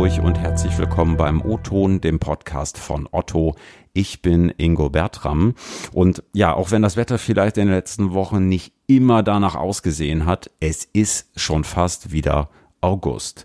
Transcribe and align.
Hamburg 0.00 0.24
und 0.24 0.38
herzlich 0.38 0.78
willkommen 0.78 1.18
beim 1.18 1.42
O-Ton, 1.42 2.00
dem 2.00 2.20
Podcast 2.20 2.78
von 2.78 3.06
Otto. 3.12 3.54
Ich 3.92 4.22
bin 4.22 4.50
Ingo 4.56 4.88
Bertram 4.88 5.52
und 5.92 6.22
ja, 6.32 6.54
auch 6.54 6.70
wenn 6.70 6.80
das 6.80 6.96
Wetter 6.96 7.18
vielleicht 7.18 7.58
in 7.58 7.66
den 7.66 7.74
letzten 7.74 8.14
Wochen 8.14 8.48
nicht 8.48 8.72
immer 8.86 9.22
danach 9.22 9.56
ausgesehen 9.56 10.24
hat, 10.24 10.50
es 10.58 10.88
ist 10.94 11.28
schon 11.38 11.64
fast 11.64 12.12
wieder 12.12 12.48
August. 12.80 13.44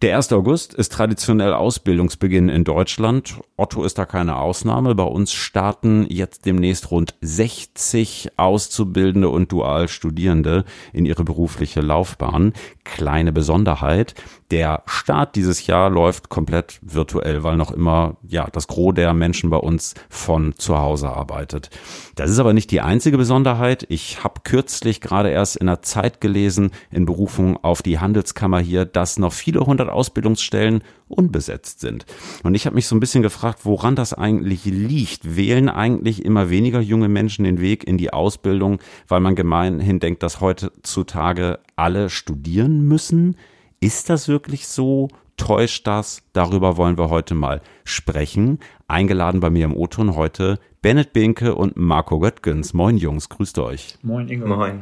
Der 0.00 0.16
1. 0.16 0.32
August 0.32 0.72
ist 0.72 0.92
traditionell 0.92 1.52
Ausbildungsbeginn 1.52 2.48
in 2.48 2.64
Deutschland. 2.64 3.34
Otto 3.58 3.84
ist 3.84 3.98
da 3.98 4.06
keine 4.06 4.36
Ausnahme. 4.36 4.94
Bei 4.94 5.04
uns 5.04 5.34
starten 5.34 6.06
jetzt 6.08 6.46
demnächst 6.46 6.90
rund 6.90 7.14
60 7.20 8.30
Auszubildende 8.38 9.28
und 9.28 9.52
Dualstudierende 9.52 10.64
in 10.94 11.04
ihre 11.04 11.24
berufliche 11.24 11.82
Laufbahn. 11.82 12.54
Kleine 12.84 13.34
Besonderheit. 13.34 14.14
Der 14.50 14.82
Start 14.86 15.36
dieses 15.36 15.66
Jahr 15.68 15.90
läuft 15.90 16.28
komplett 16.28 16.80
virtuell, 16.82 17.44
weil 17.44 17.56
noch 17.56 17.70
immer, 17.70 18.16
ja, 18.26 18.48
das 18.50 18.66
Gros 18.66 18.94
der 18.94 19.14
Menschen 19.14 19.48
bei 19.48 19.56
uns 19.56 19.94
von 20.08 20.54
zu 20.56 20.76
Hause 20.76 21.08
arbeitet. 21.08 21.70
Das 22.16 22.30
ist 22.30 22.40
aber 22.40 22.52
nicht 22.52 22.72
die 22.72 22.80
einzige 22.80 23.16
Besonderheit. 23.16 23.86
Ich 23.88 24.24
habe 24.24 24.40
kürzlich 24.42 25.00
gerade 25.00 25.30
erst 25.30 25.56
in 25.56 25.68
der 25.68 25.82
Zeit 25.82 26.20
gelesen, 26.20 26.72
in 26.90 27.06
Berufung 27.06 27.62
auf 27.62 27.82
die 27.82 28.00
Handelskammer 28.00 28.58
hier, 28.58 28.86
dass 28.86 29.20
noch 29.20 29.32
viele 29.32 29.60
hundert 29.60 29.88
Ausbildungsstellen 29.88 30.82
unbesetzt 31.06 31.80
sind. 31.80 32.04
Und 32.42 32.56
ich 32.56 32.66
habe 32.66 32.74
mich 32.74 32.88
so 32.88 32.96
ein 32.96 33.00
bisschen 33.00 33.22
gefragt, 33.22 33.60
woran 33.64 33.94
das 33.94 34.14
eigentlich 34.14 34.64
liegt. 34.64 35.36
Wählen 35.36 35.68
eigentlich 35.68 36.24
immer 36.24 36.50
weniger 36.50 36.80
junge 36.80 37.08
Menschen 37.08 37.44
den 37.44 37.60
Weg 37.60 37.84
in 37.86 37.98
die 37.98 38.12
Ausbildung, 38.12 38.80
weil 39.06 39.20
man 39.20 39.36
gemeinhin 39.36 40.00
denkt, 40.00 40.24
dass 40.24 40.40
heutzutage 40.40 41.60
alle 41.76 42.10
studieren 42.10 42.82
müssen? 42.88 43.36
Ist 43.82 44.10
das 44.10 44.28
wirklich 44.28 44.68
so? 44.68 45.08
Täuscht 45.38 45.86
das? 45.86 46.22
Darüber 46.34 46.76
wollen 46.76 46.98
wir 46.98 47.08
heute 47.08 47.34
mal 47.34 47.62
sprechen. 47.84 48.58
Eingeladen 48.88 49.40
bei 49.40 49.48
mir 49.48 49.64
im 49.64 49.74
O-Ton 49.74 50.16
heute 50.16 50.58
Bennett 50.82 51.14
Binke 51.14 51.54
und 51.54 51.78
Marco 51.78 52.18
Göttgens. 52.18 52.74
Moin 52.74 52.98
Jungs, 52.98 53.30
grüßt 53.30 53.58
euch. 53.58 53.96
Moin 54.02 54.28
Ingo. 54.28 54.46
Moin. 54.46 54.80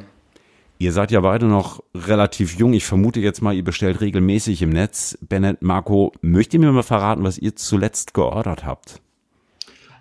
Ihr 0.78 0.90
seid 0.90 1.12
ja 1.12 1.20
beide 1.20 1.46
noch 1.46 1.80
relativ 1.94 2.58
jung. 2.58 2.72
Ich 2.72 2.86
vermute 2.86 3.20
jetzt 3.20 3.40
mal, 3.40 3.54
ihr 3.54 3.62
bestellt 3.62 4.00
regelmäßig 4.00 4.62
im 4.62 4.70
Netz. 4.70 5.16
Bennett, 5.20 5.62
Marco, 5.62 6.12
möchtet 6.20 6.54
ihr 6.54 6.60
mir 6.60 6.72
mal 6.72 6.82
verraten, 6.82 7.22
was 7.22 7.38
ihr 7.38 7.54
zuletzt 7.54 8.14
geordert 8.14 8.66
habt? 8.66 9.00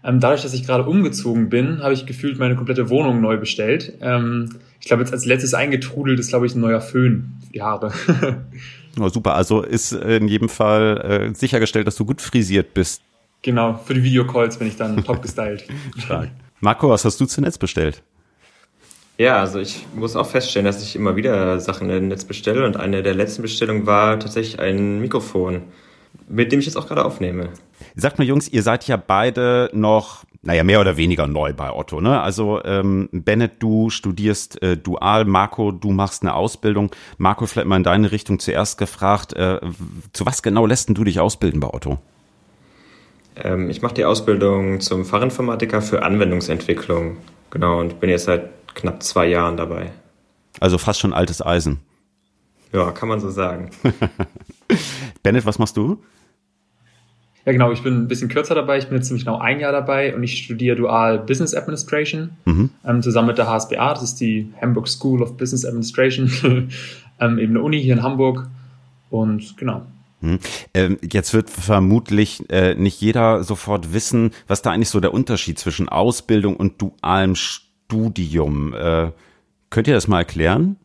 Ähm, 0.03 0.19
dadurch, 0.19 0.41
dass 0.41 0.55
ich 0.55 0.65
gerade 0.65 0.85
umgezogen 0.85 1.49
bin, 1.49 1.83
habe 1.83 1.93
ich 1.93 2.07
gefühlt 2.07 2.39
meine 2.39 2.55
komplette 2.55 2.89
Wohnung 2.89 3.21
neu 3.21 3.37
bestellt. 3.37 3.93
Ähm, 4.01 4.55
ich 4.81 4.87
glaube, 4.87 5.03
jetzt 5.03 5.13
als 5.13 5.25
letztes 5.25 5.53
eingetrudelt 5.53 6.19
ist, 6.19 6.29
glaube 6.29 6.47
ich, 6.47 6.55
ein 6.55 6.61
neuer 6.61 6.81
Föhn. 6.81 7.33
Jahre. 7.51 7.91
Oh, 8.99 9.09
super, 9.09 9.35
also 9.35 9.61
ist 9.61 9.91
in 9.91 10.27
jedem 10.27 10.49
Fall 10.49 11.31
äh, 11.31 11.35
sichergestellt, 11.35 11.87
dass 11.87 11.95
du 11.95 12.05
gut 12.05 12.21
frisiert 12.21 12.73
bist. 12.73 13.01
Genau, 13.41 13.79
für 13.85 13.93
die 13.93 14.03
Videocalls 14.03 14.57
bin 14.57 14.67
ich 14.67 14.75
dann 14.75 15.03
top 15.05 15.21
gestylt. 15.21 15.65
Stark. 15.97 16.29
Marco, 16.59 16.89
was 16.89 17.05
hast 17.05 17.19
du 17.19 17.25
zuletzt 17.25 17.59
bestellt? 17.59 18.01
Ja, 19.17 19.39
also 19.39 19.59
ich 19.59 19.85
muss 19.95 20.15
auch 20.15 20.27
feststellen, 20.27 20.65
dass 20.65 20.83
ich 20.83 20.95
immer 20.95 21.15
wieder 21.15 21.59
Sachen 21.59 21.89
im 21.89 22.07
Netz 22.07 22.23
bestelle 22.23 22.65
und 22.65 22.77
eine 22.77 23.01
der 23.01 23.15
letzten 23.15 23.41
Bestellungen 23.41 23.85
war 23.87 24.19
tatsächlich 24.19 24.59
ein 24.59 24.99
Mikrofon, 24.99 25.63
mit 26.27 26.51
dem 26.51 26.59
ich 26.59 26.67
jetzt 26.67 26.75
auch 26.75 26.87
gerade 26.87 27.03
aufnehme. 27.03 27.49
Sagt 27.95 28.19
mal, 28.19 28.25
Jungs, 28.25 28.47
ihr 28.47 28.61
seid 28.61 28.87
ja 28.87 28.95
beide 28.95 29.71
noch 29.73 30.23
naja, 30.47 30.63
mehr 30.63 30.79
oder 30.79 30.95
weniger 30.95 31.27
neu 31.27 31.51
bei 31.51 31.73
Otto. 31.73 31.99
Ne? 31.99 32.21
Also 32.21 32.63
ähm, 32.63 33.09
Bennett, 33.11 33.61
du 33.61 33.89
studierst 33.89 34.61
äh, 34.61 34.77
dual, 34.77 35.25
Marco, 35.25 35.73
du 35.73 35.91
machst 35.91 36.23
eine 36.23 36.35
Ausbildung. 36.35 36.89
Marco, 37.17 37.45
vielleicht 37.45 37.67
mal 37.67 37.75
in 37.75 37.83
deine 37.83 38.13
Richtung 38.13 38.39
zuerst 38.39 38.77
gefragt, 38.77 39.33
äh, 39.33 39.59
zu 40.13 40.25
was 40.25 40.41
genau 40.41 40.65
lässt 40.65 40.87
du 40.87 41.03
dich 41.03 41.19
ausbilden 41.19 41.59
bei 41.59 41.67
Otto? 41.67 41.97
Ähm, 43.35 43.69
ich 43.69 43.81
mache 43.81 43.95
die 43.95 44.05
Ausbildung 44.05 44.79
zum 44.79 45.03
Fachinformatiker 45.03 45.81
für 45.81 46.03
Anwendungsentwicklung. 46.03 47.17
Genau, 47.49 47.81
und 47.81 47.99
bin 47.99 48.09
jetzt 48.09 48.23
seit 48.23 48.49
knapp 48.73 49.03
zwei 49.03 49.27
Jahren 49.27 49.57
dabei. 49.57 49.91
Also 50.61 50.77
fast 50.77 51.01
schon 51.01 51.11
altes 51.11 51.45
Eisen. 51.45 51.81
Ja, 52.71 52.91
kann 52.91 53.09
man 53.09 53.19
so 53.19 53.29
sagen. 53.31 53.69
Bennett, 55.23 55.45
was 55.45 55.59
machst 55.59 55.75
du? 55.75 56.01
Ja, 57.47 57.53
genau, 57.53 57.71
ich 57.71 57.81
bin 57.81 57.93
ein 57.93 58.07
bisschen 58.09 58.27
kürzer 58.27 58.55
dabei. 58.55 58.77
Ich 58.77 58.87
bin 58.87 58.97
jetzt 58.97 59.07
ziemlich 59.07 59.23
genau 59.23 59.37
ein 59.37 59.61
Jahr 59.61 59.71
dabei 59.71 60.13
und 60.13 60.21
ich 60.21 60.37
studiere 60.37 60.75
dual 60.75 61.17
Business 61.17 61.53
Administration 61.53 62.31
mhm. 62.43 62.71
ähm, 62.85 63.01
zusammen 63.01 63.29
mit 63.29 63.37
der 63.37 63.47
HSBA. 63.47 63.93
Das 63.93 64.03
ist 64.03 64.15
die 64.15 64.51
Hamburg 64.61 64.89
School 64.89 65.21
of 65.21 65.37
Business 65.37 65.63
Administration, 65.63 66.29
ähm, 67.21 67.39
eben 67.39 67.53
eine 67.53 67.61
Uni 67.61 67.81
hier 67.81 67.93
in 67.93 68.03
Hamburg. 68.03 68.49
Und 69.09 69.55
genau. 69.55 69.83
Mhm. 70.19 70.39
Ähm, 70.73 70.97
jetzt 71.09 71.33
wird 71.33 71.49
vermutlich 71.49 72.43
äh, 72.49 72.75
nicht 72.75 72.99
jeder 72.99 73.45
sofort 73.45 73.93
wissen, 73.93 74.31
was 74.47 74.61
da 74.61 74.71
eigentlich 74.71 74.89
so 74.89 74.99
der 74.99 75.13
Unterschied 75.13 75.57
zwischen 75.57 75.87
Ausbildung 75.87 76.57
und 76.57 76.81
dualem 76.81 77.35
Studium. 77.35 78.73
Äh, 78.73 79.11
könnt 79.69 79.87
ihr 79.87 79.93
das 79.93 80.09
mal 80.09 80.19
erklären? 80.19 80.75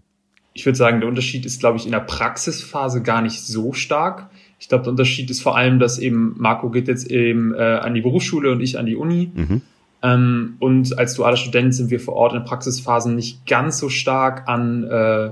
Ich 0.55 0.65
würde 0.65 0.79
sagen, 0.79 1.01
der 1.01 1.09
Unterschied 1.09 1.45
ist, 1.45 1.59
glaube 1.59 1.79
ich, 1.79 1.87
in 1.87 1.93
der 1.93 1.99
Praxisphase 1.99 3.03
gar 3.03 3.21
nicht 3.21 3.41
so 3.41 3.73
stark. 3.73 4.31
Ich 4.63 4.69
glaube, 4.69 4.85
der 4.85 4.93
Unterschied 4.93 5.29
ist 5.29 5.43
vor 5.43 5.57
allem, 5.57 5.81
dass 5.81 5.99
eben 5.99 6.37
Marco 6.39 6.71
geht 6.71 6.87
jetzt 6.87 7.11
eben 7.11 7.53
äh, 7.53 7.59
an 7.59 7.95
die 7.95 8.01
Berufsschule 8.01 8.53
und 8.53 8.61
ich 8.61 8.79
an 8.79 8.87
die 8.87 8.95
Uni. 8.95 9.33
Mhm. 9.35 9.61
Ähm, 10.05 10.55
und 10.61 10.97
als 10.97 11.15
dualer 11.15 11.37
Student 11.37 11.75
sind 11.75 11.91
wir 11.91 11.99
vor 11.99 12.15
Ort 12.15 12.33
in 12.33 12.45
Praxisphasen 12.45 13.17
nicht 13.17 13.45
ganz 13.45 13.79
so 13.79 13.89
stark 13.89 14.49
an 14.49 14.85
äh, 14.85 15.25
äh, 15.25 15.31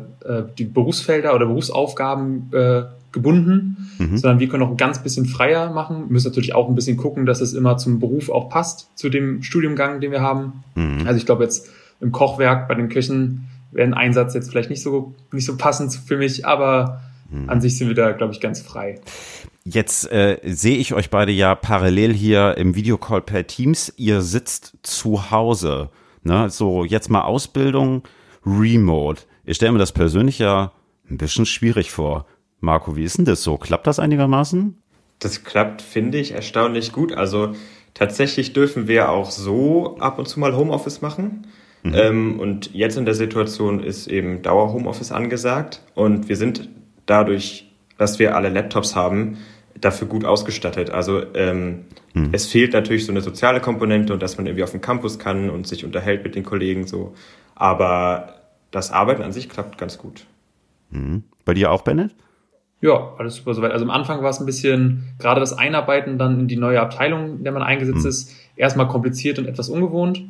die 0.59 0.65
Berufsfelder 0.65 1.33
oder 1.33 1.47
Berufsaufgaben 1.47 2.51
äh, 2.53 2.83
gebunden, 3.13 3.93
mhm. 3.99 4.17
sondern 4.17 4.41
wir 4.41 4.49
können 4.49 4.65
auch 4.65 4.71
ein 4.71 4.77
ganz 4.77 5.01
bisschen 5.01 5.27
freier 5.27 5.71
machen. 5.71 6.09
Wir 6.09 6.13
müssen 6.13 6.27
natürlich 6.27 6.57
auch 6.57 6.69
ein 6.69 6.75
bisschen 6.75 6.97
gucken, 6.97 7.25
dass 7.25 7.41
es 7.41 7.55
immer 7.55 7.77
zum 7.77 8.01
Beruf 8.01 8.31
auch 8.31 8.49
passt, 8.49 8.91
zu 8.97 9.11
dem 9.11 9.45
Studiumgang, 9.45 10.01
den 10.01 10.11
wir 10.11 10.23
haben. 10.23 10.65
Mhm. 10.75 11.07
Also 11.07 11.19
ich 11.19 11.27
glaube 11.27 11.45
jetzt 11.45 11.71
im 12.01 12.11
Kochwerk 12.11 12.67
bei 12.67 12.75
den 12.75 12.89
Köchen 12.89 13.47
wäre 13.71 13.87
ein 13.87 13.95
Einsatz 13.95 14.35
jetzt 14.35 14.51
vielleicht 14.51 14.71
nicht 14.71 14.83
so, 14.83 15.15
nicht 15.31 15.47
so 15.47 15.57
passend 15.57 15.95
für 15.95 16.17
mich, 16.17 16.45
aber. 16.45 17.03
An 17.47 17.61
sich 17.61 17.79
sind 17.79 17.89
wir 17.89 17.95
da, 17.95 18.13
glaube 18.13 18.33
ich, 18.33 18.41
ganz 18.41 18.61
frei. 18.61 19.01
Jetzt 19.65 20.11
äh, 20.11 20.39
sehe 20.45 20.79
ich 20.79 20.95
euch 20.95 21.11
beide 21.11 21.33
ja 21.33 21.55
parallel 21.55 22.13
hier 22.13 22.57
im 22.57 22.75
Videocall 22.75 23.21
per 23.21 23.47
Teams. 23.47 23.93
Ihr 23.97 24.23
sitzt 24.23 24.79
zu 24.83 25.31
Hause. 25.31 25.91
Ne? 26.23 26.51
So, 26.51 26.85
jetzt 26.85 27.11
mal 27.11 27.23
Ausbildung, 27.23 28.03
Remote. 28.45 29.23
Ich 29.45 29.57
stelle 29.57 29.73
mir 29.73 29.79
das 29.79 29.93
persönlich 29.93 30.39
ja 30.39 30.73
ein 31.09 31.19
bisschen 31.19 31.47
schwierig 31.47 31.91
vor. 31.91 32.27
Marco, 32.61 32.97
wie 32.97 33.05
ist 33.05 33.19
denn 33.19 33.25
das 33.25 33.43
so? 33.43 33.57
Klappt 33.59 33.87
das 33.87 33.99
einigermaßen? 33.99 34.77
Das 35.19 35.45
klappt, 35.45 35.83
finde 35.83 36.19
ich, 36.19 36.33
erstaunlich 36.33 36.93
gut. 36.93 37.13
Also 37.13 37.53
tatsächlich 37.95 38.53
dürfen 38.53 38.89
wir 38.89 39.11
auch 39.11 39.31
so 39.31 39.99
ab 39.99 40.19
und 40.19 40.27
zu 40.27 40.41
mal 40.41 40.57
Homeoffice 40.57 41.03
machen. 41.03 41.47
Mhm. 41.83 41.95
Ähm, 41.95 42.41
und 42.41 42.75
jetzt 42.75 42.97
in 42.97 43.05
der 43.05 43.15
Situation 43.15 43.83
ist 43.83 44.07
eben 44.07 44.43
Dauer 44.43 44.73
Homeoffice 44.73 45.13
angesagt. 45.13 45.83
Und 45.95 46.29
wir 46.29 46.37
sind 46.37 46.69
dadurch, 47.11 47.71
dass 47.99 48.19
wir 48.19 48.37
alle 48.37 48.49
Laptops 48.49 48.97
haben, 48.97 49.39
dafür 49.81 50.09
gut 50.09 50.25
ausgestattet. 50.25 50.91
Also 50.91 51.23
ähm, 51.35 51.87
hm. 52.13 52.31
es 52.33 52.47
fehlt 52.47 52.73
natürlich 52.73 53.07
so 53.07 53.13
eine 53.13 53.21
soziale 53.21 53.61
Komponente 53.61 54.13
und 54.13 54.23
dass 54.23 54.37
man 54.37 54.47
irgendwie 54.47 54.65
auf 54.65 54.71
dem 54.71 54.81
Campus 54.81 55.19
kann 55.19 55.51
und 55.51 55.67
sich 55.67 55.85
unterhält 55.85 56.23
mit 56.25 56.35
den 56.35 56.45
Kollegen 56.45 56.87
so. 56.87 57.15
Aber 57.55 58.35
das 58.71 58.91
Arbeiten 58.91 59.23
an 59.23 59.33
sich 59.33 59.49
klappt 59.49 59.79
ganz 59.79 59.99
gut. 59.99 60.27
Hm. 60.93 61.25
Bei 61.45 61.55
dir 61.55 61.71
auch, 61.73 61.83
Bennett? 61.83 62.15
Ja, 62.81 63.15
alles 63.19 63.37
super 63.37 63.55
soweit. 63.55 63.73
Also 63.73 63.85
am 63.85 63.91
Anfang 63.91 64.23
war 64.23 64.31
es 64.31 64.41
ein 64.41 64.47
bisschen, 64.47 65.15
gerade 65.19 65.41
das 65.41 65.53
Einarbeiten 65.53 66.19
dann 66.19 66.41
in 66.41 66.49
die 66.49 66.57
neue 66.57 66.81
Abteilung, 66.81 67.39
in 67.39 67.45
der 67.45 67.53
man 67.53 67.63
eingesetzt 67.63 68.05
hm. 68.05 68.09
ist, 68.09 68.35
erstmal 68.57 68.89
kompliziert 68.89 69.39
und 69.39 69.47
etwas 69.47 69.69
ungewohnt. 69.69 70.23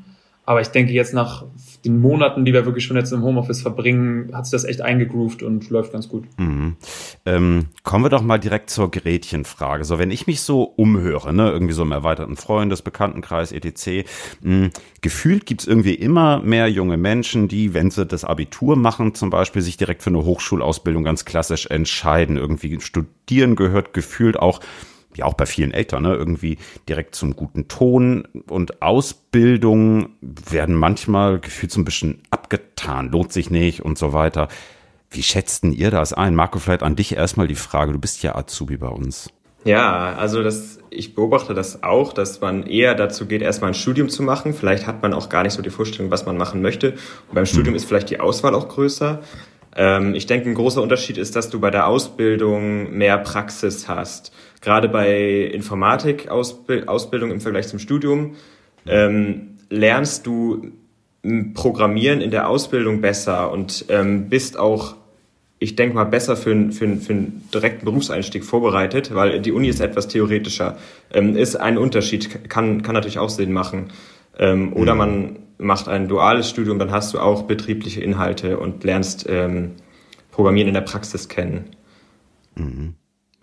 Aber 0.44 0.60
ich 0.60 0.68
denke, 0.68 0.92
jetzt 0.92 1.14
nach 1.14 1.44
den 1.84 1.98
Monaten, 2.00 2.44
die 2.44 2.52
wir 2.52 2.66
wirklich 2.66 2.84
schon 2.84 2.96
jetzt 2.96 3.12
im 3.12 3.22
Homeoffice 3.22 3.62
verbringen, 3.62 4.30
hat 4.34 4.46
sich 4.46 4.52
das 4.52 4.64
echt 4.64 4.82
eingegroovt 4.82 5.42
und 5.42 5.70
läuft 5.70 5.92
ganz 5.92 6.08
gut. 6.08 6.24
Mhm. 6.38 6.76
Ähm, 7.24 7.66
kommen 7.82 8.04
wir 8.04 8.10
doch 8.10 8.22
mal 8.22 8.38
direkt 8.38 8.70
zur 8.70 8.90
Gretchenfrage. 8.90 9.84
So, 9.84 9.98
wenn 9.98 10.10
ich 10.10 10.26
mich 10.26 10.42
so 10.42 10.62
umhöre, 10.62 11.32
ne, 11.32 11.50
irgendwie 11.50 11.72
so 11.72 11.82
im 11.82 11.92
erweiterten 11.92 12.36
Freundes, 12.36 12.82
Bekanntenkreis, 12.82 13.52
etc., 13.52 14.08
mh, 14.42 14.70
gefühlt 15.00 15.46
gibt's 15.46 15.66
irgendwie 15.66 15.94
immer 15.94 16.40
mehr 16.40 16.68
junge 16.68 16.96
Menschen, 16.96 17.48
die, 17.48 17.72
wenn 17.72 17.90
sie 17.90 18.04
das 18.04 18.24
Abitur 18.24 18.76
machen, 18.76 19.14
zum 19.14 19.30
Beispiel 19.30 19.62
sich 19.62 19.76
direkt 19.76 20.02
für 20.02 20.10
eine 20.10 20.24
Hochschulausbildung 20.24 21.04
ganz 21.04 21.24
klassisch 21.24 21.66
entscheiden. 21.66 22.36
Irgendwie 22.36 22.80
studieren 22.80 23.56
gehört 23.56 23.94
gefühlt 23.94 24.38
auch 24.38 24.60
ja 25.16 25.24
auch 25.24 25.34
bei 25.34 25.46
vielen 25.46 25.72
Eltern, 25.72 26.02
ne, 26.02 26.14
irgendwie 26.14 26.58
direkt 26.88 27.14
zum 27.14 27.36
guten 27.36 27.68
Ton 27.68 28.26
und 28.48 28.82
Ausbildung 28.82 30.10
werden 30.20 30.74
manchmal 30.74 31.40
gefühlt 31.40 31.72
so 31.72 31.80
ein 31.80 31.84
bisschen 31.84 32.22
abgetan, 32.30 33.10
lohnt 33.10 33.32
sich 33.32 33.50
nicht 33.50 33.82
und 33.82 33.98
so 33.98 34.12
weiter. 34.12 34.48
Wie 35.10 35.22
schätzten 35.22 35.72
ihr 35.72 35.90
das 35.90 36.12
ein? 36.12 36.34
Marco, 36.34 36.58
vielleicht 36.58 36.84
an 36.84 36.94
dich 36.94 37.16
erstmal 37.16 37.48
die 37.48 37.56
Frage, 37.56 37.92
du 37.92 37.98
bist 37.98 38.22
ja 38.22 38.36
Azubi 38.36 38.76
bei 38.76 38.88
uns. 38.88 39.30
Ja, 39.64 40.14
also 40.14 40.42
das, 40.42 40.78
ich 40.88 41.14
beobachte 41.14 41.52
das 41.52 41.82
auch, 41.82 42.12
dass 42.12 42.40
man 42.40 42.62
eher 42.62 42.94
dazu 42.94 43.26
geht, 43.26 43.42
erstmal 43.42 43.72
ein 43.72 43.74
Studium 43.74 44.08
zu 44.08 44.22
machen. 44.22 44.54
Vielleicht 44.54 44.86
hat 44.86 45.02
man 45.02 45.12
auch 45.12 45.28
gar 45.28 45.42
nicht 45.42 45.52
so 45.52 45.62
die 45.62 45.70
Vorstellung, 45.70 46.10
was 46.10 46.24
man 46.24 46.36
machen 46.38 46.62
möchte. 46.62 46.92
Und 46.92 47.34
beim 47.34 47.44
Studium 47.44 47.74
hm. 47.74 47.76
ist 47.76 47.84
vielleicht 47.84 48.08
die 48.08 48.20
Auswahl 48.20 48.54
auch 48.54 48.68
größer. 48.68 49.20
Ähm, 49.76 50.14
ich 50.14 50.26
denke, 50.26 50.48
ein 50.48 50.54
großer 50.54 50.82
Unterschied 50.82 51.18
ist, 51.18 51.36
dass 51.36 51.50
du 51.50 51.60
bei 51.60 51.70
der 51.70 51.86
Ausbildung 51.86 52.96
mehr 52.96 53.18
Praxis 53.18 53.88
hast. 53.88 54.32
Gerade 54.60 54.88
bei 54.88 55.44
Informatik-Ausbildung 55.52 57.30
im 57.30 57.40
Vergleich 57.40 57.68
zum 57.68 57.78
Studium 57.78 58.36
ähm, 58.86 59.58
lernst 59.68 60.26
du 60.26 60.72
Programmieren 61.52 62.22
in 62.22 62.30
der 62.30 62.48
Ausbildung 62.48 63.02
besser 63.02 63.52
und 63.52 63.84
ähm, 63.90 64.30
bist 64.30 64.58
auch, 64.58 64.96
ich 65.58 65.76
denke 65.76 65.94
mal, 65.94 66.04
besser 66.04 66.34
für, 66.34 66.50
einen 66.50 66.72
für, 66.72 66.96
für 66.96 67.12
einen 67.12 67.46
direkten 67.52 67.84
Berufseinstieg 67.84 68.42
vorbereitet, 68.42 69.14
weil 69.14 69.38
die 69.40 69.52
Uni 69.52 69.68
ist 69.68 69.80
etwas 69.80 70.08
theoretischer. 70.08 70.78
Ähm, 71.12 71.36
ist 71.36 71.56
ein 71.56 71.76
Unterschied, 71.76 72.48
kann, 72.48 72.80
kann 72.80 72.94
natürlich 72.94 73.18
auch 73.18 73.28
Sinn 73.28 73.52
machen. 73.52 73.90
Ähm, 74.38 74.72
oder 74.72 74.94
mhm. 74.94 74.98
man 74.98 75.36
macht 75.60 75.88
ein 75.88 76.08
duales 76.08 76.48
Studium, 76.48 76.78
dann 76.78 76.90
hast 76.90 77.14
du 77.14 77.18
auch 77.18 77.42
betriebliche 77.42 78.00
Inhalte 78.00 78.58
und 78.58 78.84
lernst 78.84 79.26
ähm, 79.28 79.76
Programmieren 80.30 80.68
in 80.68 80.74
der 80.74 80.80
Praxis 80.82 81.28
kennen. 81.28 81.76
Mhm. 82.54 82.94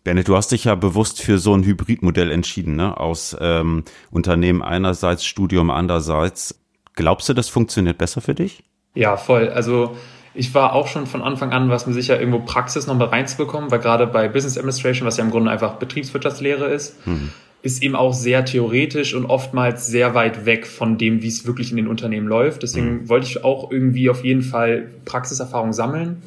Bennett, 0.04 0.30
du 0.30 0.38
hast 0.38 0.54
dich 0.54 0.64
ja 0.64 0.76
bewusst 0.76 1.22
für 1.22 1.38
so 1.38 1.54
ein 1.54 1.64
Hybridmodell 1.64 2.32
entschieden, 2.32 2.78
ne? 2.78 2.98
aus 2.98 3.36
ähm, 3.42 3.84
Unternehmen 4.10 4.62
einerseits, 4.62 5.26
Studium 5.26 5.70
andererseits. 5.70 6.64
Glaubst 6.96 7.28
du, 7.28 7.34
das 7.34 7.50
funktioniert 7.50 7.98
besser 7.98 8.22
für 8.22 8.34
dich? 8.34 8.64
Ja, 8.96 9.18
voll. 9.18 9.50
Also 9.50 9.98
ich 10.34 10.54
war 10.54 10.74
auch 10.74 10.88
schon 10.88 11.08
von 11.08 11.22
Anfang 11.22 11.52
an, 11.52 11.70
was 11.70 11.88
mir 11.88 11.94
sicher 11.94 12.20
irgendwo 12.20 12.40
Praxis 12.40 12.88
noch 12.88 12.96
mal 12.96 13.10
reinzubekommen, 13.10 13.70
weil 13.70 13.80
gerade 13.80 14.08
bei 14.08 14.28
Business 14.30 14.58
Administration, 14.58 15.06
was 15.06 15.18
ja 15.18 15.24
im 15.24 15.32
Grunde 15.32 15.52
einfach 15.52 15.76
Betriebswirtschaftslehre 15.76 16.68
ist, 16.68 17.06
mhm. 17.06 17.34
Ist 17.62 17.84
eben 17.84 17.96
auch 17.96 18.14
sehr 18.14 18.46
theoretisch 18.46 19.14
und 19.14 19.26
oftmals 19.26 19.88
sehr 19.88 20.14
weit 20.14 20.46
weg 20.46 20.68
von 20.68 20.98
dem, 20.98 21.22
wie 21.22 21.28
es 21.28 21.46
wirklich 21.46 21.72
in 21.72 21.78
den 21.78 21.88
Unternehmen 21.88 22.28
läuft. 22.28 22.64
Deswegen 22.64 23.02
mhm. 23.02 23.10
wollte 23.10 23.28
ich 23.28 23.44
auch 23.44 23.72
irgendwie 23.72 24.10
auf 24.10 24.24
jeden 24.24 24.44
Fall 24.44 24.90
Praxiserfahrung 25.06 25.74
sammeln. 25.74 26.22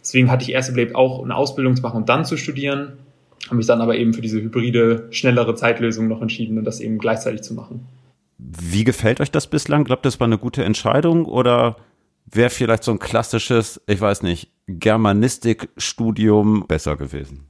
Deswegen 0.00 0.30
hatte 0.30 0.44
ich 0.44 0.52
erst 0.52 0.70
überlegt, 0.70 0.94
auch 0.94 1.22
eine 1.22 1.34
Ausbildung 1.34 1.76
zu 1.76 1.82
machen 1.82 1.98
und 1.98 2.08
dann 2.08 2.24
zu 2.24 2.36
studieren. 2.36 2.92
Habe 3.46 3.56
mich 3.56 3.66
dann 3.66 3.80
aber 3.80 3.96
eben 3.96 4.14
für 4.14 4.20
diese 4.20 4.40
hybride, 4.40 5.08
schnellere 5.10 5.54
Zeitlösung 5.54 6.08
noch 6.08 6.22
entschieden 6.22 6.58
und 6.58 6.64
das 6.64 6.80
eben 6.80 6.98
gleichzeitig 6.98 7.42
zu 7.42 7.54
machen. 7.54 7.86
Wie 8.38 8.84
gefällt 8.84 9.20
euch 9.20 9.30
das 9.30 9.48
bislang? 9.48 9.84
Glaubt 9.84 10.06
das 10.06 10.20
war 10.20 10.26
eine 10.26 10.38
gute 10.38 10.64
Entscheidung 10.64 11.24
oder 11.24 11.76
wäre 12.24 12.50
vielleicht 12.50 12.84
so 12.84 12.92
ein 12.92 12.98
klassisches, 12.98 13.80
ich 13.86 14.00
weiß 14.00 14.22
nicht, 14.22 14.50
Germanistikstudium 14.66 16.66
besser 16.68 16.96
gewesen? 16.96 17.48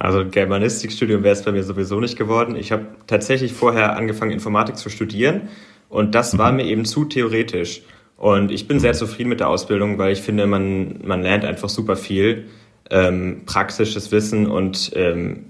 Also 0.00 0.24
Germanistikstudium 0.24 1.22
wäre 1.22 1.34
es 1.34 1.42
bei 1.42 1.52
mir 1.52 1.62
sowieso 1.62 2.00
nicht 2.00 2.16
geworden. 2.16 2.56
Ich 2.56 2.72
habe 2.72 2.86
tatsächlich 3.06 3.52
vorher 3.52 3.96
angefangen, 3.96 4.30
Informatik 4.30 4.78
zu 4.78 4.88
studieren 4.88 5.50
und 5.90 6.14
das 6.14 6.38
war 6.38 6.50
mhm. 6.50 6.56
mir 6.56 6.64
eben 6.64 6.84
zu 6.86 7.04
theoretisch. 7.04 7.82
Und 8.16 8.50
ich 8.50 8.66
bin 8.66 8.80
sehr 8.80 8.94
zufrieden 8.94 9.28
mit 9.28 9.40
der 9.40 9.48
Ausbildung, 9.48 9.98
weil 9.98 10.12
ich 10.12 10.22
finde, 10.22 10.46
man, 10.46 11.00
man 11.04 11.22
lernt 11.22 11.44
einfach 11.44 11.68
super 11.68 11.96
viel, 11.96 12.46
ähm, 12.90 13.42
praktisches 13.44 14.10
Wissen 14.10 14.46
und 14.46 14.90
ähm, 14.94 15.44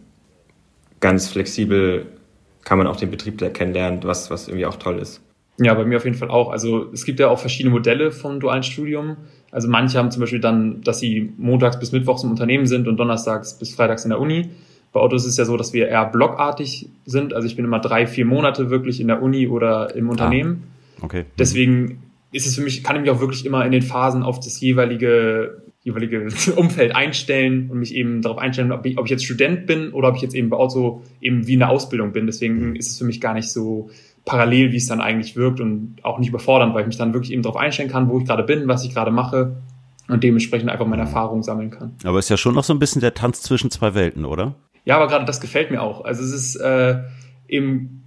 ganz 0.98 1.28
flexibel 1.28 2.06
kann 2.64 2.76
man 2.76 2.88
auch 2.88 2.96
den 2.96 3.10
Betrieb 3.10 3.38
kennenlernen, 3.54 4.00
was, 4.02 4.32
was 4.32 4.48
irgendwie 4.48 4.66
auch 4.66 4.76
toll 4.76 4.98
ist. 4.98 5.22
Ja, 5.62 5.74
bei 5.74 5.84
mir 5.84 5.98
auf 5.98 6.04
jeden 6.04 6.16
Fall 6.16 6.30
auch. 6.30 6.50
Also 6.50 6.90
es 6.92 7.04
gibt 7.04 7.20
ja 7.20 7.28
auch 7.28 7.38
verschiedene 7.38 7.72
Modelle 7.72 8.12
vom 8.12 8.40
dualen 8.40 8.62
Studium. 8.62 9.18
Also 9.50 9.68
manche 9.68 9.98
haben 9.98 10.10
zum 10.10 10.20
Beispiel 10.20 10.40
dann, 10.40 10.80
dass 10.80 11.00
sie 11.00 11.32
montags 11.36 11.78
bis 11.78 11.92
mittwochs 11.92 12.24
im 12.24 12.30
Unternehmen 12.30 12.66
sind 12.66 12.88
und 12.88 12.96
donnerstags 12.96 13.58
bis 13.58 13.74
freitags 13.74 14.04
in 14.04 14.10
der 14.10 14.20
Uni. 14.20 14.48
Bei 14.92 15.00
Otto 15.00 15.16
ist 15.16 15.26
es 15.26 15.36
ja 15.36 15.44
so, 15.44 15.58
dass 15.58 15.74
wir 15.74 15.88
eher 15.88 16.06
blockartig 16.06 16.88
sind. 17.04 17.34
Also 17.34 17.46
ich 17.46 17.56
bin 17.56 17.66
immer 17.66 17.78
drei, 17.78 18.06
vier 18.06 18.24
Monate 18.24 18.70
wirklich 18.70 19.00
in 19.00 19.08
der 19.08 19.22
Uni 19.22 19.48
oder 19.48 19.94
im 19.94 20.08
ah, 20.08 20.12
Unternehmen. 20.12 20.62
Ah, 21.00 21.04
okay. 21.04 21.24
Deswegen 21.38 22.02
ist 22.32 22.46
es 22.46 22.54
für 22.54 22.62
mich, 22.62 22.82
kann 22.82 22.96
ich 22.96 23.02
mich 23.02 23.10
auch 23.10 23.20
wirklich 23.20 23.44
immer 23.44 23.64
in 23.66 23.72
den 23.72 23.82
Phasen 23.82 24.22
auf 24.22 24.40
das 24.40 24.60
jeweilige 24.60 25.60
jeweilige 25.82 26.28
Umfeld 26.56 26.94
einstellen 26.94 27.70
und 27.70 27.78
mich 27.78 27.94
eben 27.94 28.22
darauf 28.22 28.38
einstellen, 28.38 28.72
ob 28.72 28.84
ich, 28.84 28.98
ob 28.98 29.06
ich 29.06 29.10
jetzt 29.10 29.24
Student 29.24 29.66
bin 29.66 29.92
oder 29.92 30.08
ob 30.08 30.16
ich 30.16 30.22
jetzt 30.22 30.34
eben 30.34 30.50
bei 30.50 30.56
Auto 30.56 31.02
eben 31.20 31.46
wie 31.46 31.54
in 31.54 31.60
der 31.60 31.70
Ausbildung 31.70 32.12
bin. 32.12 32.26
Deswegen 32.26 32.70
mhm. 32.70 32.76
ist 32.76 32.90
es 32.90 32.98
für 32.98 33.04
mich 33.04 33.20
gar 33.20 33.34
nicht 33.34 33.48
so 33.48 33.90
parallel, 34.24 34.72
wie 34.72 34.76
es 34.76 34.86
dann 34.86 35.00
eigentlich 35.00 35.36
wirkt 35.36 35.60
und 35.60 35.96
auch 36.02 36.18
nicht 36.18 36.28
überfordernd, 36.28 36.74
weil 36.74 36.82
ich 36.82 36.86
mich 36.86 36.98
dann 36.98 37.12
wirklich 37.12 37.32
eben 37.32 37.42
darauf 37.42 37.56
einstellen 37.56 37.90
kann, 37.90 38.08
wo 38.08 38.18
ich 38.18 38.26
gerade 38.26 38.42
bin, 38.42 38.68
was 38.68 38.84
ich 38.84 38.94
gerade 38.94 39.10
mache 39.10 39.56
und 40.08 40.22
dementsprechend 40.22 40.70
einfach 40.70 40.86
meine 40.86 41.02
Erfahrungen 41.02 41.42
sammeln 41.42 41.70
kann. 41.70 41.92
Aber 42.04 42.18
ist 42.18 42.28
ja 42.28 42.36
schon 42.36 42.54
noch 42.54 42.64
so 42.64 42.74
ein 42.74 42.78
bisschen 42.78 43.00
der 43.00 43.14
Tanz 43.14 43.42
zwischen 43.42 43.70
zwei 43.70 43.94
Welten, 43.94 44.24
oder? 44.24 44.54
Ja, 44.84 44.96
aber 44.96 45.08
gerade 45.08 45.24
das 45.24 45.40
gefällt 45.40 45.70
mir 45.70 45.82
auch. 45.82 46.04
Also 46.04 46.22
es 46.22 46.32
ist 46.32 46.56
äh, 46.56 46.98
eben 47.48 48.02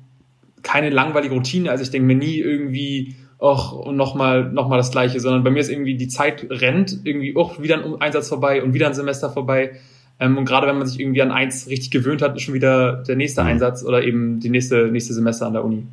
keine 0.64 0.90
langweilige 0.90 1.34
Routine. 1.34 1.70
Also 1.70 1.84
ich 1.84 1.92
denke 1.92 2.08
mir 2.08 2.16
nie 2.16 2.40
irgendwie, 2.40 3.16
och, 3.40 3.74
und 3.74 3.96
nochmal 3.96 4.52
noch 4.52 4.68
mal 4.68 4.78
das 4.78 4.92
Gleiche, 4.92 5.20
sondern 5.20 5.44
bei 5.44 5.52
mir 5.52 5.60
ist 5.60 5.70
irgendwie 5.70 5.96
die 5.96 6.08
Zeit 6.08 6.48
rennt, 6.50 7.00
irgendwie, 7.04 7.36
auch 7.36 7.62
wieder 7.62 7.84
ein 7.84 8.02
Einsatz 8.02 8.30
vorbei 8.30 8.64
und 8.64 8.74
wieder 8.74 8.88
ein 8.88 8.94
Semester 8.94 9.30
vorbei. 9.30 9.74
Ähm, 10.20 10.38
und 10.38 10.46
gerade 10.46 10.68
wenn 10.68 10.78
man 10.78 10.88
sich 10.88 11.00
irgendwie 11.00 11.22
an 11.22 11.32
eins 11.32 11.68
richtig 11.68 11.92
gewöhnt 11.92 12.22
hat, 12.22 12.36
ist 12.36 12.44
schon 12.44 12.54
wieder 12.54 13.04
der 13.04 13.16
nächste 13.16 13.42
mhm. 13.42 13.50
Einsatz 13.50 13.84
oder 13.84 14.04
eben 14.04 14.40
die 14.40 14.50
nächste, 14.50 14.88
nächste 14.88 15.14
Semester 15.14 15.48
an 15.48 15.54
der 15.54 15.66
Uni. 15.66 15.86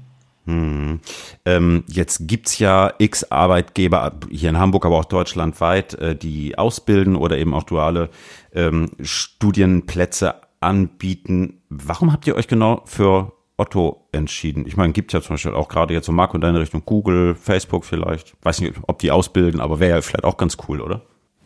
Hm. 0.47 1.01
Ähm, 1.45 1.85
jetzt 1.87 2.27
gibt's 2.27 2.59
ja 2.59 2.93
x 2.99 3.25
Arbeitgeber 3.25 4.13
hier 4.31 4.51
in 4.51 4.59
Hamburg, 4.59 4.87
aber 4.87 4.99
auch 4.99 5.05
deutschlandweit, 5.05 5.95
äh, 5.95 6.17
die 6.17 6.57
ausbilden 6.57 7.17
oder 7.17 7.39
eben 7.39 7.55
auch 7.55 7.65
duale 7.65 8.09
ähm, 8.55 8.91
Studienplätze 9.01 10.35
anbieten. 10.61 11.63
Warum 11.69 12.13
habt 12.13 12.27
ihr 12.27 12.37
euch 12.37 12.49
genau 12.49 12.83
für 12.87 13.33
Otto 13.59 14.09
entschieden? 14.13 14.67
Ich 14.67 14.77
meine, 14.77 14.93
gibt 14.93 15.13
ja 15.13 15.21
zum 15.21 15.35
Beispiel 15.35 15.53
auch 15.53 15.69
gerade 15.69 15.95
jetzt 15.95 16.07
so 16.07 16.13
Marco 16.13 16.35
in 16.37 16.41
deine 16.41 16.61
Richtung 16.61 16.83
Google, 16.87 17.35
Facebook 17.35 17.85
vielleicht. 17.85 18.35
Weiß 18.43 18.61
nicht, 18.61 18.75
ob 18.87 18.99
die 18.99 19.11
ausbilden, 19.11 19.61
aber 19.61 19.79
wäre 19.79 19.97
ja 19.97 20.03
vielleicht 20.03 20.25
auch 20.25 20.37
ganz 20.37 20.57
cool, 20.69 20.81
oder? 20.81 21.03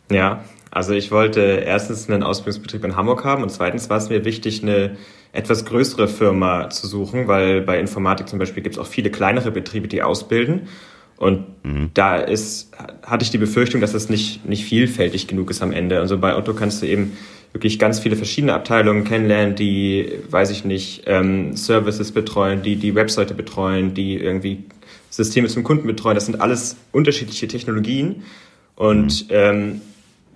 Ja, 0.09 0.43
also 0.71 0.93
ich 0.93 1.11
wollte 1.11 1.41
erstens 1.41 2.09
einen 2.09 2.23
Ausbildungsbetrieb 2.23 2.83
in 2.83 2.95
Hamburg 2.95 3.23
haben 3.23 3.43
und 3.43 3.49
zweitens 3.49 3.89
war 3.89 3.97
es 3.97 4.09
mir 4.09 4.25
wichtig, 4.25 4.61
eine 4.61 4.97
etwas 5.35 5.65
größere 5.65 6.07
Firma 6.07 6.69
zu 6.69 6.87
suchen, 6.87 7.27
weil 7.27 7.61
bei 7.61 7.79
Informatik 7.79 8.29
zum 8.29 8.39
Beispiel 8.39 8.63
gibt 8.63 8.75
es 8.75 8.79
auch 8.79 8.87
viele 8.87 9.11
kleinere 9.11 9.51
Betriebe, 9.51 9.87
die 9.87 10.01
ausbilden. 10.01 10.67
Und 11.17 11.45
mhm. 11.63 11.91
da 11.93 12.17
ist, 12.17 12.71
hatte 13.03 13.23
ich 13.23 13.31
die 13.31 13.37
Befürchtung, 13.37 13.81
dass 13.81 13.93
das 13.93 14.09
nicht, 14.09 14.45
nicht 14.47 14.65
vielfältig 14.65 15.27
genug 15.27 15.49
ist 15.49 15.61
am 15.61 15.71
Ende. 15.71 15.99
Also 15.99 16.17
bei 16.17 16.35
Otto 16.35 16.53
kannst 16.53 16.81
du 16.81 16.87
eben 16.87 17.13
wirklich 17.53 17.79
ganz 17.79 17.99
viele 17.99 18.17
verschiedene 18.17 18.53
Abteilungen 18.53 19.05
kennenlernen, 19.05 19.55
die, 19.55 20.11
weiß 20.29 20.51
ich 20.51 20.65
nicht, 20.65 21.03
ähm, 21.05 21.55
Services 21.55 22.11
betreuen, 22.11 22.63
die 22.63 22.75
die 22.75 22.95
Webseite 22.95 23.33
betreuen, 23.33 23.93
die 23.93 24.15
irgendwie 24.17 24.65
Systeme 25.09 25.47
zum 25.47 25.63
Kunden 25.63 25.87
betreuen. 25.87 26.15
Das 26.15 26.25
sind 26.25 26.41
alles 26.41 26.75
unterschiedliche 26.91 27.47
Technologien. 27.47 28.23
Und 28.75 29.29
mhm. 29.29 29.35
ähm, 29.35 29.81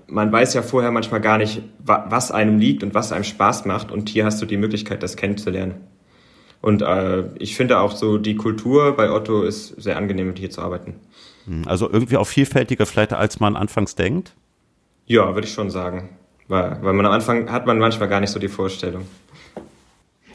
man 0.10 0.32
weiß 0.32 0.54
ja 0.54 0.62
vorher 0.62 0.92
manchmal 0.92 1.22
gar 1.22 1.38
nicht, 1.38 1.62
was 1.84 2.32
einem 2.32 2.60
liegt 2.60 2.84
und 2.84 2.94
was 2.94 3.12
einem 3.12 3.24
Spaß 3.24 3.66
macht. 3.66 3.92
Und 3.92 4.10
hier 4.10 4.26
hast 4.26 4.42
du 4.42 4.46
die 4.46 4.58
Möglichkeit, 4.58 5.04
das 5.04 5.16
kennenzulernen. 5.16 5.76
Und 6.62 6.82
äh, 6.82 7.24
ich 7.38 7.56
finde 7.56 7.80
auch 7.80 7.96
so, 7.96 8.18
die 8.18 8.36
Kultur 8.36 8.96
bei 8.96 9.12
Otto 9.12 9.44
ist 9.44 9.82
sehr 9.82 9.98
angenehm, 9.98 10.28
mit 10.28 10.40
hier 10.40 10.50
zu 10.50 10.62
arbeiten. 10.62 10.96
Mhm. 11.46 11.68
Also 11.68 11.90
irgendwie 11.90 12.18
auch 12.18 12.28
vielfältiger 12.28 12.86
vielleicht, 12.86 13.14
als 13.14 13.40
man 13.40 13.56
anfangs 13.56 13.96
denkt? 13.96 14.34
Ja, 15.06 15.34
würde 15.34 15.48
ich 15.48 15.54
schon 15.54 15.70
sagen. 15.70 16.10
Weil, 16.48 16.80
weil 16.82 16.94
man 16.94 17.06
am 17.06 17.12
Anfang 17.12 17.52
hat 17.52 17.66
man 17.66 17.80
manchmal 17.80 18.10
gar 18.10 18.20
nicht 18.20 18.32
so 18.32 18.40
die 18.40 18.48
Vorstellung. 18.48 19.06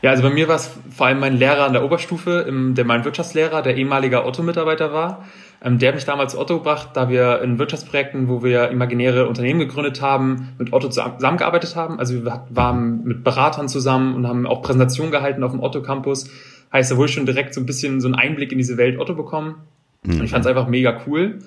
Ja, 0.00 0.10
also 0.10 0.22
bei 0.22 0.30
mir 0.30 0.48
war 0.48 0.56
es 0.56 0.70
vor 0.94 1.06
allem 1.06 1.20
mein 1.20 1.36
Lehrer 1.36 1.64
an 1.64 1.72
der 1.72 1.84
Oberstufe, 1.84 2.46
der 2.50 2.84
mein 2.84 3.04
Wirtschaftslehrer, 3.04 3.62
der 3.62 3.76
ehemaliger 3.76 4.26
Otto-Mitarbeiter 4.26 4.92
war. 4.92 5.24
Ähm, 5.64 5.78
der 5.78 5.88
hat 5.88 5.94
mich 5.94 6.04
damals 6.04 6.32
zu 6.32 6.38
Otto 6.38 6.58
gebracht, 6.58 6.90
da 6.92 7.08
wir 7.08 7.40
in 7.40 7.58
Wirtschaftsprojekten, 7.58 8.28
wo 8.28 8.44
wir 8.44 8.68
imaginäre 8.68 9.26
Unternehmen 9.26 9.60
gegründet 9.60 10.02
haben, 10.02 10.50
mit 10.58 10.74
Otto 10.74 10.88
zusammengearbeitet 10.90 11.74
haben. 11.74 11.98
Also 11.98 12.22
wir 12.22 12.44
waren 12.50 13.02
mit 13.04 13.24
Beratern 13.24 13.68
zusammen 13.68 14.14
und 14.14 14.28
haben 14.28 14.46
auch 14.46 14.60
Präsentationen 14.60 15.10
gehalten 15.10 15.42
auf 15.42 15.52
dem 15.52 15.62
Otto-Campus. 15.62 16.28
Heißt, 16.70 16.92
da 16.92 16.96
wurde 16.96 17.08
ich 17.08 17.14
schon 17.14 17.24
direkt 17.24 17.54
so 17.54 17.60
ein 17.60 17.66
bisschen 17.66 18.02
so 18.02 18.08
einen 18.08 18.14
Einblick 18.14 18.52
in 18.52 18.58
diese 18.58 18.76
Welt 18.76 19.00
Otto 19.00 19.14
bekommen. 19.14 19.56
Mhm. 20.02 20.18
Und 20.18 20.24
ich 20.24 20.30
fand 20.32 20.44
es 20.44 20.48
einfach 20.48 20.68
mega 20.68 21.00
cool. 21.06 21.38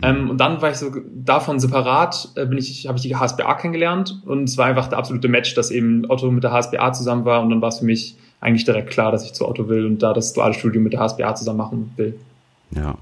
Ähm, 0.00 0.30
und 0.30 0.38
dann 0.38 0.62
war 0.62 0.70
ich 0.70 0.76
so 0.76 0.90
davon 1.12 1.60
separat, 1.60 2.30
äh, 2.36 2.46
bin 2.46 2.56
ich, 2.56 2.86
habe 2.86 2.96
ich 2.96 3.02
die 3.02 3.16
HSBA 3.16 3.52
kennengelernt 3.54 4.22
und 4.24 4.44
es 4.44 4.56
war 4.56 4.66
einfach 4.66 4.86
der 4.86 4.96
absolute 4.96 5.26
Match, 5.26 5.54
dass 5.54 5.72
eben 5.72 6.06
Otto 6.08 6.30
mit 6.30 6.44
der 6.44 6.52
HSBA 6.52 6.92
zusammen 6.92 7.24
war 7.24 7.42
und 7.42 7.50
dann 7.50 7.60
war 7.60 7.70
es 7.70 7.80
für 7.80 7.84
mich 7.84 8.16
eigentlich 8.40 8.64
direkt 8.64 8.90
klar, 8.90 9.10
dass 9.10 9.24
ich 9.24 9.32
zu 9.32 9.48
Otto 9.48 9.68
will 9.68 9.84
und 9.84 10.00
da 10.00 10.14
das 10.14 10.32
duale 10.32 10.54
Studium 10.54 10.84
mit 10.84 10.92
der 10.92 11.00
HSBA 11.00 11.34
zusammen 11.34 11.58
machen 11.58 11.92
will. 11.96 12.14
Ja. 12.70 12.98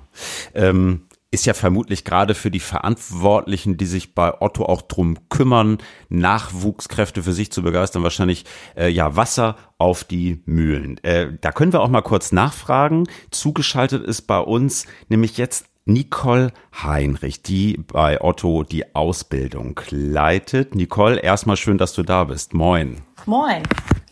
Ähm, 0.55 1.03
ist 1.31 1.45
ja 1.45 1.55
vermutlich 1.55 2.05
gerade 2.05 2.35
für 2.35 2.51
die 2.51 2.61
Verantwortlichen, 2.61 3.77
die 3.77 3.87
sich 3.87 4.15
bei 4.15 4.41
Otto 4.41 4.65
auch 4.65 4.83
drum 4.83 5.19
kümmern, 5.29 5.79
Nachwuchskräfte 6.09 7.23
für 7.23 7.33
sich 7.33 7.51
zu 7.51 7.63
begeistern, 7.63 8.03
wahrscheinlich 8.03 8.45
äh, 8.77 8.89
ja 8.89 9.17
Wasser 9.17 9.57
auf 9.77 10.05
die 10.05 10.43
Mühlen. 10.47 11.03
Äh, 11.05 11.33
da 11.41 11.53
können 11.53 11.73
wir 11.73 11.83
auch 11.83 11.89
mal 11.89 12.03
kurz 12.03 12.33
nachfragen. 12.33 13.09
Zugeschaltet 13.31 14.05
ist 14.05 14.23
bei 14.23 14.39
uns 14.39 14.87
nämlich 15.09 15.37
jetzt 15.37 15.67
Nicole 15.85 16.53
Heinrich, 16.83 17.43
die 17.43 17.77
bei 17.87 18.21
Otto 18.21 18.63
die 18.63 18.95
Ausbildung 18.95 19.81
leitet. 19.91 20.75
Nicole, 20.75 21.21
erstmal 21.21 21.57
schön, 21.57 21.79
dass 21.79 21.93
du 21.93 22.03
da 22.03 22.25
bist. 22.25 22.55
Moin. 22.55 23.03
Moin. 23.27 23.63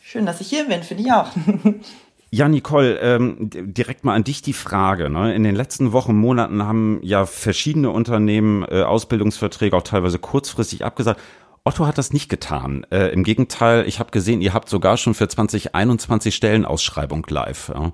Schön, 0.02 0.26
dass 0.26 0.40
ich 0.40 0.49
hier 0.49 0.66
bin, 0.66 0.82
finde 0.82 1.02
ich 1.02 1.12
auch. 1.12 1.30
Ja, 2.34 2.48
Nicole, 2.48 2.98
ähm, 2.98 3.36
direkt 3.48 4.02
mal 4.02 4.16
an 4.16 4.24
dich 4.24 4.42
die 4.42 4.54
Frage. 4.54 5.08
Ne? 5.08 5.32
In 5.36 5.44
den 5.44 5.54
letzten 5.54 5.92
Wochen, 5.92 6.16
Monaten 6.16 6.64
haben 6.64 6.98
ja 7.00 7.26
verschiedene 7.26 7.90
Unternehmen 7.90 8.64
äh, 8.64 8.82
Ausbildungsverträge 8.82 9.76
auch 9.76 9.84
teilweise 9.84 10.18
kurzfristig 10.18 10.84
abgesagt. 10.84 11.20
Otto 11.62 11.86
hat 11.86 11.96
das 11.96 12.12
nicht 12.12 12.28
getan. 12.28 12.84
Äh, 12.90 13.12
Im 13.12 13.22
Gegenteil, 13.22 13.86
ich 13.86 14.00
habe 14.00 14.10
gesehen, 14.10 14.40
ihr 14.40 14.52
habt 14.52 14.68
sogar 14.68 14.96
schon 14.96 15.14
für 15.14 15.28
2021 15.28 16.34
Stellenausschreibung 16.34 17.24
live. 17.28 17.68
Ja. 17.72 17.92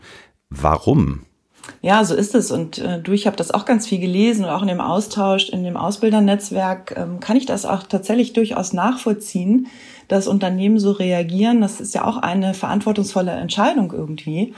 Warum? 0.48 1.26
Ja, 1.82 2.04
so 2.04 2.14
ist 2.14 2.34
es. 2.34 2.50
Und 2.50 2.78
äh, 2.78 3.00
du, 3.00 3.12
ich 3.12 3.26
habe 3.26 3.36
das 3.36 3.50
auch 3.50 3.64
ganz 3.64 3.86
viel 3.86 4.00
gelesen 4.00 4.44
und 4.44 4.50
auch 4.50 4.62
in 4.62 4.68
dem 4.68 4.80
Austausch, 4.80 5.48
in 5.48 5.64
dem 5.64 5.76
Ausbildernetzwerk 5.76 6.94
ähm, 6.96 7.20
kann 7.20 7.36
ich 7.36 7.46
das 7.46 7.64
auch 7.64 7.82
tatsächlich 7.84 8.32
durchaus 8.32 8.72
nachvollziehen, 8.72 9.68
dass 10.08 10.28
Unternehmen 10.28 10.78
so 10.78 10.92
reagieren. 10.92 11.60
Das 11.60 11.80
ist 11.80 11.94
ja 11.94 12.04
auch 12.04 12.18
eine 12.18 12.54
verantwortungsvolle 12.54 13.30
Entscheidung 13.32 13.92
irgendwie. 13.92 14.54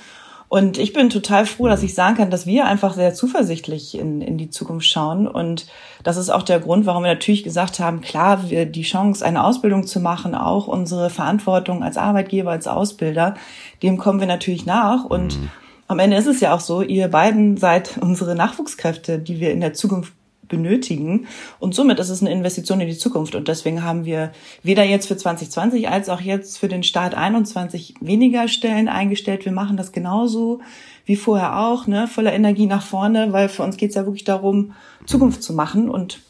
Und 0.48 0.76
ich 0.76 0.92
bin 0.92 1.08
total 1.08 1.46
froh, 1.46 1.66
dass 1.66 1.82
ich 1.82 1.94
sagen 1.94 2.16
kann, 2.16 2.30
dass 2.30 2.44
wir 2.44 2.66
einfach 2.66 2.92
sehr 2.92 3.14
zuversichtlich 3.14 3.96
in, 3.96 4.20
in 4.20 4.36
die 4.36 4.50
Zukunft 4.50 4.86
schauen. 4.86 5.26
Und 5.26 5.66
das 6.02 6.18
ist 6.18 6.28
auch 6.28 6.42
der 6.42 6.60
Grund, 6.60 6.84
warum 6.84 7.04
wir 7.04 7.14
natürlich 7.14 7.42
gesagt 7.42 7.80
haben, 7.80 8.02
klar, 8.02 8.50
wir 8.50 8.66
die 8.66 8.82
Chance, 8.82 9.24
eine 9.24 9.44
Ausbildung 9.44 9.86
zu 9.86 9.98
machen, 9.98 10.34
auch 10.34 10.66
unsere 10.66 11.08
Verantwortung 11.08 11.82
als 11.82 11.96
Arbeitgeber, 11.96 12.50
als 12.50 12.66
Ausbilder, 12.66 13.34
dem 13.82 13.96
kommen 13.96 14.20
wir 14.20 14.26
natürlich 14.26 14.66
nach. 14.66 15.04
Und 15.04 15.40
mhm 15.40 15.50
am 15.92 15.98
Ende 15.98 16.16
ist 16.16 16.26
es 16.26 16.40
ja 16.40 16.54
auch 16.54 16.60
so, 16.60 16.80
ihr 16.80 17.08
beiden 17.08 17.58
seid 17.58 17.98
unsere 17.98 18.34
Nachwuchskräfte, 18.34 19.18
die 19.18 19.40
wir 19.40 19.52
in 19.52 19.60
der 19.60 19.74
Zukunft 19.74 20.14
benötigen. 20.48 21.26
Und 21.58 21.74
somit 21.74 21.98
ist 21.98 22.08
es 22.08 22.22
eine 22.22 22.32
Investition 22.32 22.80
in 22.80 22.88
die 22.88 22.96
Zukunft. 22.96 23.34
Und 23.34 23.46
deswegen 23.48 23.84
haben 23.84 24.06
wir 24.06 24.32
weder 24.62 24.84
jetzt 24.84 25.06
für 25.06 25.16
2020 25.16 25.88
als 25.88 26.08
auch 26.08 26.20
jetzt 26.20 26.58
für 26.58 26.68
den 26.68 26.82
Start 26.82 27.14
21 27.14 27.94
weniger 28.00 28.48
Stellen 28.48 28.88
eingestellt. 28.88 29.44
Wir 29.44 29.52
machen 29.52 29.76
das 29.76 29.92
genauso 29.92 30.60
wie 31.04 31.16
vorher 31.16 31.58
auch, 31.58 31.86
ne, 31.86 32.08
voller 32.08 32.32
Energie 32.32 32.66
nach 32.66 32.82
vorne, 32.82 33.32
weil 33.32 33.48
für 33.48 33.62
uns 33.62 33.76
geht 33.76 33.90
es 33.90 33.96
ja 33.96 34.06
wirklich 34.06 34.24
darum, 34.24 34.72
Zukunft 35.04 35.42
zu 35.42 35.52
machen. 35.52 35.90
Und 35.90 36.20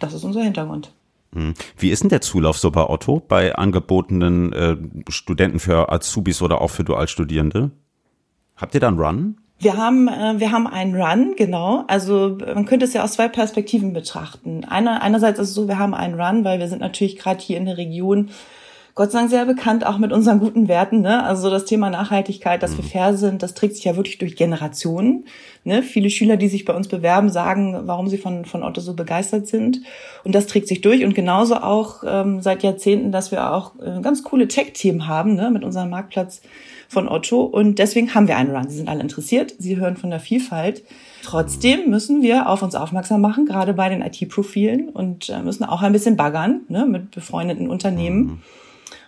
das 0.00 0.12
ist 0.12 0.24
unser 0.24 0.42
Hintergrund. 0.42 0.92
Hm. 1.34 1.54
Wie 1.78 1.90
ist 1.90 2.02
denn 2.02 2.10
der 2.10 2.20
Zulauf 2.20 2.58
so 2.58 2.72
bei 2.72 2.88
Otto, 2.88 3.22
bei 3.26 3.54
angebotenen 3.54 4.52
äh, 4.52 4.76
Studenten 5.08 5.60
für 5.60 5.92
Azubis 5.92 6.42
oder 6.42 6.60
auch 6.60 6.70
für 6.70 6.84
Dualstudierende? 6.84 7.70
Habt 8.56 8.74
ihr 8.74 8.80
da 8.80 8.88
einen 8.88 8.98
Run? 8.98 9.36
Wir 9.58 9.76
haben, 9.76 10.08
äh, 10.08 10.34
wir 10.38 10.52
haben 10.52 10.66
einen 10.66 10.94
Run, 10.94 11.34
genau. 11.36 11.84
Also 11.86 12.38
man 12.54 12.66
könnte 12.66 12.84
es 12.84 12.92
ja 12.92 13.02
aus 13.04 13.12
zwei 13.12 13.28
Perspektiven 13.28 13.92
betrachten. 13.92 14.64
Einer, 14.64 15.02
einerseits 15.02 15.38
ist 15.38 15.48
es 15.50 15.54
so, 15.54 15.68
wir 15.68 15.78
haben 15.78 15.94
einen 15.94 16.20
Run, 16.20 16.44
weil 16.44 16.58
wir 16.58 16.68
sind 16.68 16.80
natürlich 16.80 17.16
gerade 17.16 17.40
hier 17.40 17.56
in 17.56 17.66
der 17.66 17.78
Region 17.78 18.30
Gott 18.96 19.10
sei 19.10 19.18
Dank 19.18 19.30
sehr 19.30 19.44
bekannt, 19.44 19.84
auch 19.84 19.98
mit 19.98 20.12
unseren 20.12 20.38
guten 20.38 20.68
Werten. 20.68 21.00
Ne? 21.00 21.24
Also 21.24 21.50
das 21.50 21.64
Thema 21.64 21.90
Nachhaltigkeit, 21.90 22.62
dass 22.62 22.76
wir 22.76 22.84
mhm. 22.84 22.88
fair 22.88 23.16
sind, 23.16 23.42
das 23.42 23.54
trägt 23.54 23.74
sich 23.74 23.84
ja 23.84 23.96
wirklich 23.96 24.18
durch 24.18 24.36
Generationen. 24.36 25.24
Ne? 25.64 25.82
Viele 25.82 26.10
Schüler, 26.10 26.36
die 26.36 26.46
sich 26.46 26.64
bei 26.64 26.74
uns 26.74 26.86
bewerben, 26.86 27.28
sagen, 27.28 27.76
warum 27.86 28.06
sie 28.06 28.18
von, 28.18 28.44
von 28.44 28.62
Otto 28.62 28.80
so 28.80 28.94
begeistert 28.94 29.48
sind. 29.48 29.80
Und 30.22 30.32
das 30.32 30.46
trägt 30.46 30.68
sich 30.68 30.80
durch. 30.80 31.04
Und 31.04 31.14
genauso 31.14 31.56
auch 31.56 32.04
ähm, 32.06 32.40
seit 32.40 32.62
Jahrzehnten, 32.62 33.10
dass 33.10 33.32
wir 33.32 33.52
auch 33.52 33.72
äh, 33.80 34.00
ganz 34.00 34.22
coole 34.22 34.46
Tech-Team 34.46 35.08
haben 35.08 35.34
ne? 35.34 35.50
mit 35.50 35.64
unserem 35.64 35.90
Marktplatz 35.90 36.40
von 36.94 37.08
Otto. 37.08 37.42
Und 37.42 37.78
deswegen 37.78 38.14
haben 38.14 38.26
wir 38.26 38.38
einen 38.38 38.56
Run. 38.56 38.70
Sie 38.70 38.76
sind 38.76 38.88
alle 38.88 39.02
interessiert, 39.02 39.54
sie 39.58 39.76
hören 39.76 39.98
von 39.98 40.08
der 40.08 40.20
Vielfalt. 40.20 40.82
Trotzdem 41.22 41.90
müssen 41.90 42.22
wir 42.22 42.48
auf 42.48 42.62
uns 42.62 42.74
aufmerksam 42.74 43.20
machen, 43.20 43.44
gerade 43.44 43.74
bei 43.74 43.90
den 43.90 44.00
IT-Profilen 44.00 44.88
und 44.88 45.28
äh, 45.28 45.42
müssen 45.42 45.64
auch 45.64 45.82
ein 45.82 45.92
bisschen 45.92 46.16
baggern 46.16 46.62
ne, 46.68 46.86
mit 46.86 47.10
befreundeten 47.10 47.68
Unternehmen. 47.68 48.18
Mhm. 48.18 48.38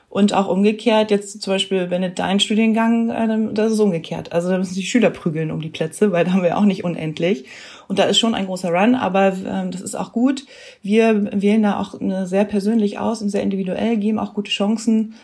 Und 0.09 0.33
auch 0.33 0.49
umgekehrt, 0.49 1.11
jetzt 1.11 1.43
zum 1.43 1.53
Beispiel, 1.53 1.91
wenn 1.91 2.15
dein 2.15 2.41
Studiengang, 2.41 3.11
äh, 3.11 3.53
das 3.53 3.73
ist 3.73 3.81
umgekehrt. 3.81 4.33
Also 4.33 4.51
da 4.51 4.59
müssen 4.59 4.75
die 4.75 4.83
Schüler 4.83 5.11
prügeln 5.11 5.51
um 5.51 5.61
die 5.61 5.69
Plätze, 5.69 6.13
weil 6.13 6.25
da 6.25 6.33
haben 6.33 6.43
wir 6.43 6.57
auch 6.57 6.65
nicht 6.65 6.85
unendlich. 6.85 7.45
Und 7.89 7.99
da 7.99 8.05
ist 8.05 8.19
schon 8.19 8.35
ein 8.35 8.47
großer 8.47 8.71
Run, 8.71 8.95
aber 8.95 9.37
ähm, 9.47 9.71
das 9.71 9.81
ist 9.81 9.95
auch 9.95 10.13
gut. 10.13 10.45
Wir 10.83 11.31
wählen 11.33 11.63
da 11.63 11.79
auch 11.79 11.95
sehr 12.25 12.45
persönlich 12.45 12.99
aus 12.99 13.23
und 13.23 13.29
sehr 13.29 13.43
individuell, 13.43 13.97
geben 13.97 14.19
auch 14.19 14.35
gute 14.35 14.51
Chancen 14.51 15.15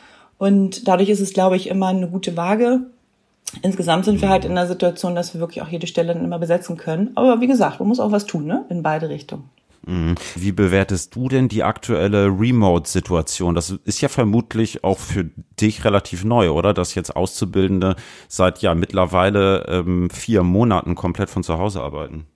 und 0.42 0.88
dadurch 0.88 1.08
ist 1.08 1.20
es, 1.20 1.32
glaube 1.34 1.54
ich, 1.54 1.68
immer 1.68 1.86
eine 1.86 2.08
gute 2.08 2.36
Waage. 2.36 2.80
Insgesamt 3.62 4.06
sind 4.06 4.20
wir 4.20 4.28
halt 4.28 4.44
in 4.44 4.56
der 4.56 4.66
Situation, 4.66 5.14
dass 5.14 5.34
wir 5.34 5.40
wirklich 5.40 5.62
auch 5.62 5.68
jede 5.68 5.86
Stelle 5.86 6.12
dann 6.12 6.24
immer 6.24 6.40
besetzen 6.40 6.76
können. 6.76 7.12
Aber 7.14 7.40
wie 7.40 7.46
gesagt, 7.46 7.78
man 7.78 7.86
muss 7.86 8.00
auch 8.00 8.10
was 8.10 8.26
tun, 8.26 8.46
ne? 8.46 8.64
In 8.68 8.82
beide 8.82 9.08
Richtungen. 9.08 9.48
Mhm. 9.86 10.16
Wie 10.34 10.50
bewertest 10.50 11.14
du 11.14 11.28
denn 11.28 11.46
die 11.46 11.62
aktuelle 11.62 12.26
Remote-Situation? 12.26 13.54
Das 13.54 13.70
ist 13.84 14.00
ja 14.00 14.08
vermutlich 14.08 14.82
auch 14.82 14.98
für 14.98 15.30
dich 15.60 15.84
relativ 15.84 16.24
neu, 16.24 16.50
oder? 16.50 16.74
Dass 16.74 16.96
jetzt 16.96 17.14
Auszubildende 17.14 17.94
seit 18.26 18.62
ja 18.62 18.74
mittlerweile 18.74 19.64
ähm, 19.68 20.10
vier 20.10 20.42
Monaten 20.42 20.96
komplett 20.96 21.30
von 21.30 21.44
zu 21.44 21.56
Hause 21.56 21.82
arbeiten. 21.82 22.26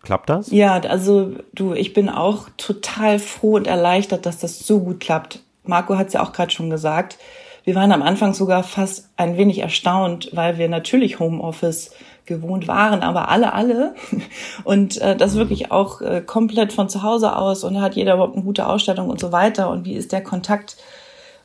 Klappt 0.00 0.30
das? 0.30 0.50
Ja, 0.50 0.78
also 0.78 1.34
du, 1.54 1.74
ich 1.74 1.92
bin 1.92 2.08
auch 2.08 2.48
total 2.56 3.18
froh 3.18 3.56
und 3.56 3.66
erleichtert, 3.66 4.24
dass 4.24 4.38
das 4.38 4.60
so 4.60 4.80
gut 4.80 5.00
klappt. 5.00 5.40
Marco 5.64 5.98
hat 5.98 6.06
es 6.06 6.14
ja 6.14 6.22
auch 6.22 6.32
gerade 6.32 6.50
schon 6.50 6.70
gesagt. 6.70 7.18
Wir 7.64 7.74
waren 7.74 7.92
am 7.92 8.02
Anfang 8.02 8.34
sogar 8.34 8.64
fast 8.64 9.08
ein 9.16 9.36
wenig 9.36 9.58
erstaunt, 9.58 10.30
weil 10.32 10.58
wir 10.58 10.68
natürlich 10.68 11.20
Homeoffice 11.20 11.92
gewohnt 12.24 12.68
waren, 12.68 13.02
aber 13.02 13.28
alle, 13.28 13.52
alle. 13.52 13.94
Und 14.64 15.00
äh, 15.00 15.16
das 15.16 15.34
wirklich 15.34 15.70
auch 15.70 16.00
äh, 16.00 16.22
komplett 16.24 16.72
von 16.72 16.88
zu 16.88 17.02
Hause 17.02 17.36
aus 17.36 17.64
und 17.64 17.80
hat 17.80 17.94
jeder 17.94 18.14
überhaupt 18.14 18.36
eine 18.36 18.44
gute 18.44 18.66
Ausstattung 18.66 19.08
und 19.08 19.20
so 19.20 19.32
weiter 19.32 19.70
und 19.70 19.84
wie 19.84 19.94
ist 19.94 20.12
der 20.12 20.22
Kontakt. 20.22 20.76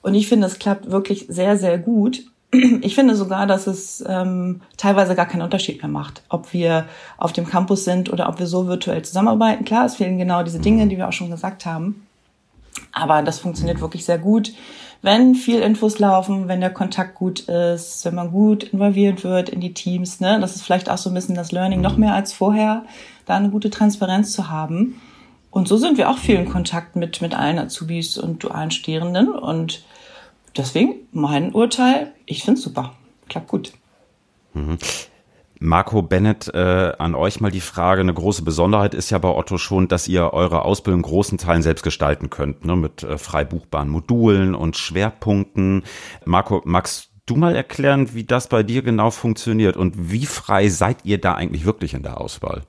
Und 0.01 0.13
ich 0.15 0.27
finde, 0.27 0.47
es 0.47 0.59
klappt 0.59 0.91
wirklich 0.91 1.25
sehr, 1.29 1.57
sehr 1.57 1.77
gut. 1.77 2.23
Ich 2.81 2.95
finde 2.95 3.15
sogar, 3.15 3.45
dass 3.45 3.67
es 3.67 4.03
ähm, 4.07 4.61
teilweise 4.77 5.15
gar 5.15 5.25
keinen 5.25 5.41
Unterschied 5.41 5.81
mehr 5.81 5.91
macht, 5.91 6.23
ob 6.29 6.53
wir 6.53 6.85
auf 7.17 7.33
dem 7.33 7.45
Campus 7.45 7.83
sind 7.83 8.11
oder 8.11 8.29
ob 8.29 8.39
wir 8.39 8.47
so 8.47 8.67
virtuell 8.67 9.01
zusammenarbeiten. 9.01 9.65
Klar, 9.65 9.85
es 9.85 9.95
fehlen 9.95 10.17
genau 10.17 10.43
diese 10.43 10.59
Dinge, 10.59 10.87
die 10.87 10.97
wir 10.97 11.09
auch 11.09 11.13
schon 11.13 11.29
gesagt 11.29 11.65
haben. 11.65 12.07
Aber 12.93 13.21
das 13.21 13.39
funktioniert 13.39 13.81
wirklich 13.81 14.05
sehr 14.05 14.17
gut, 14.17 14.53
wenn 15.01 15.35
viel 15.35 15.59
Infos 15.59 15.99
laufen, 15.99 16.47
wenn 16.47 16.61
der 16.61 16.73
Kontakt 16.73 17.15
gut 17.15 17.41
ist, 17.41 18.03
wenn 18.05 18.15
man 18.15 18.31
gut 18.31 18.63
involviert 18.63 19.23
wird 19.23 19.49
in 19.49 19.61
die 19.61 19.73
Teams. 19.73 20.19
Ne? 20.19 20.39
Das 20.39 20.55
ist 20.55 20.63
vielleicht 20.63 20.89
auch 20.89 20.97
so 20.97 21.09
ein 21.09 21.13
bisschen 21.13 21.35
das 21.35 21.51
Learning, 21.51 21.81
noch 21.81 21.97
mehr 21.97 22.13
als 22.13 22.33
vorher, 22.33 22.85
da 23.25 23.35
eine 23.35 23.49
gute 23.49 23.69
Transparenz 23.69 24.33
zu 24.33 24.49
haben. 24.49 24.99
Und 25.51 25.67
so 25.67 25.77
sind 25.77 25.97
wir 25.97 26.09
auch 26.09 26.17
viel 26.17 26.35
in 26.35 26.49
Kontakt 26.49 26.95
mit, 26.95 27.21
mit 27.21 27.33
allen 27.33 27.59
Azubis 27.59 28.17
und 28.17 28.43
dualen 28.43 28.71
Studierenden. 28.71 29.29
Und 29.29 29.83
deswegen 30.55 30.95
mein 31.11 31.53
Urteil, 31.53 32.13
ich 32.25 32.43
finde 32.43 32.59
es 32.59 32.63
super. 32.63 32.93
Klappt 33.29 33.47
gut. 33.47 33.73
Mhm. 34.53 34.77
Marco 35.59 36.01
Bennett, 36.01 36.49
äh, 36.53 36.93
an 36.97 37.15
euch 37.15 37.41
mal 37.41 37.51
die 37.51 37.61
Frage. 37.61 38.01
Eine 38.01 38.13
große 38.13 38.43
Besonderheit 38.43 38.93
ist 38.93 39.09
ja 39.09 39.17
bei 39.17 39.29
Otto 39.29 39.57
schon, 39.57 39.87
dass 39.87 40.07
ihr 40.07 40.33
eure 40.33 40.63
Ausbildung 40.63 40.99
in 40.99 41.03
großen 41.03 41.37
Teilen 41.37 41.61
selbst 41.61 41.83
gestalten 41.83 42.29
könnt, 42.29 42.65
ne, 42.65 42.75
mit 42.75 43.03
äh, 43.03 43.17
frei 43.17 43.43
buchbaren 43.43 43.89
Modulen 43.89 44.55
und 44.55 44.77
Schwerpunkten. 44.77 45.83
Marco, 46.25 46.61
magst 46.65 47.09
du 47.25 47.35
mal 47.35 47.55
erklären, 47.55 48.13
wie 48.13 48.23
das 48.23 48.47
bei 48.47 48.63
dir 48.63 48.81
genau 48.81 49.11
funktioniert 49.11 49.77
und 49.77 50.11
wie 50.11 50.25
frei 50.25 50.69
seid 50.69 50.97
ihr 51.03 51.19
da 51.19 51.33
eigentlich 51.33 51.65
wirklich 51.65 51.93
in 51.93 52.03
der 52.03 52.19
Auswahl? 52.21 52.63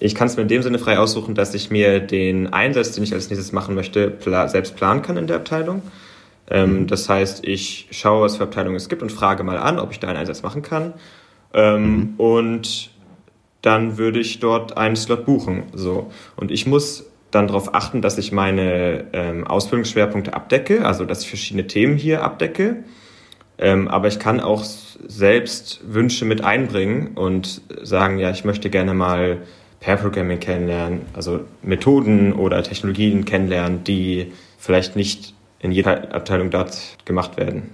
Ich 0.00 0.14
kann 0.14 0.28
es 0.28 0.36
mir 0.36 0.42
in 0.42 0.48
dem 0.48 0.62
Sinne 0.62 0.78
frei 0.78 0.98
aussuchen, 0.98 1.34
dass 1.34 1.54
ich 1.54 1.70
mir 1.70 1.98
den 1.98 2.52
Einsatz, 2.52 2.92
den 2.92 3.02
ich 3.02 3.12
als 3.12 3.30
nächstes 3.30 3.52
machen 3.52 3.74
möchte, 3.74 4.10
pla 4.10 4.48
selbst 4.48 4.76
planen 4.76 5.02
kann 5.02 5.16
in 5.16 5.26
der 5.26 5.36
Abteilung. 5.36 5.82
Ähm, 6.50 6.82
mhm. 6.82 6.86
Das 6.86 7.08
heißt, 7.08 7.44
ich 7.44 7.88
schaue, 7.90 8.22
was 8.22 8.36
für 8.36 8.44
Abteilungen 8.44 8.76
es 8.76 8.88
gibt 8.88 9.02
und 9.02 9.10
frage 9.10 9.42
mal 9.42 9.58
an, 9.58 9.78
ob 9.78 9.90
ich 9.90 9.98
da 9.98 10.08
einen 10.08 10.18
Einsatz 10.18 10.42
machen 10.42 10.62
kann. 10.62 10.94
Ähm, 11.54 11.96
mhm. 11.96 12.14
Und 12.16 12.90
dann 13.62 13.98
würde 13.98 14.20
ich 14.20 14.40
dort 14.40 14.76
einen 14.76 14.96
Slot 14.96 15.24
buchen. 15.26 15.64
So. 15.72 16.10
Und 16.36 16.50
ich 16.50 16.66
muss 16.66 17.10
dann 17.30 17.48
darauf 17.48 17.74
achten, 17.74 18.00
dass 18.00 18.16
ich 18.18 18.32
meine 18.32 19.06
ähm, 19.12 19.46
Ausbildungsschwerpunkte 19.46 20.34
abdecke, 20.34 20.84
also 20.84 21.04
dass 21.04 21.22
ich 21.22 21.28
verschiedene 21.28 21.66
Themen 21.66 21.96
hier 21.96 22.22
abdecke. 22.22 22.84
Ähm, 23.58 23.88
aber 23.88 24.08
ich 24.08 24.18
kann 24.18 24.40
auch 24.40 24.64
selbst 24.64 25.80
Wünsche 25.84 26.24
mit 26.24 26.44
einbringen 26.44 27.08
und 27.16 27.60
sagen, 27.82 28.18
ja, 28.18 28.30
ich 28.30 28.44
möchte 28.44 28.70
gerne 28.70 28.94
mal 28.94 29.42
Pair 29.80 29.96
Programming 29.96 30.40
kennenlernen, 30.40 31.02
also 31.12 31.40
Methoden 31.62 32.32
oder 32.32 32.62
Technologien 32.62 33.24
kennenlernen, 33.24 33.84
die 33.84 34.32
vielleicht 34.58 34.96
nicht 34.96 35.34
in 35.60 35.72
jeder 35.72 36.14
Abteilung 36.14 36.50
dort 36.50 36.98
gemacht 37.04 37.36
werden. 37.36 37.70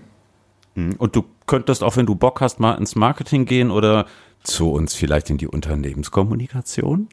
Mhm. 0.75 0.95
Und 0.99 1.16
du 1.16 1.25
könntest 1.47 1.83
auch, 1.83 1.97
wenn 1.97 2.07
du 2.07 2.15
Bock 2.15 2.41
hast, 2.41 2.61
mal 2.61 2.75
ins 2.75 2.97
Marketing 2.97 3.45
gehen 3.45 3.71
oder 3.71 4.07
zu 4.43 4.71
uns 4.71 4.95
vielleicht 4.95 5.31
in 5.31 5.39
die 5.39 5.49
Unternehmenskommunikation? 5.49 7.09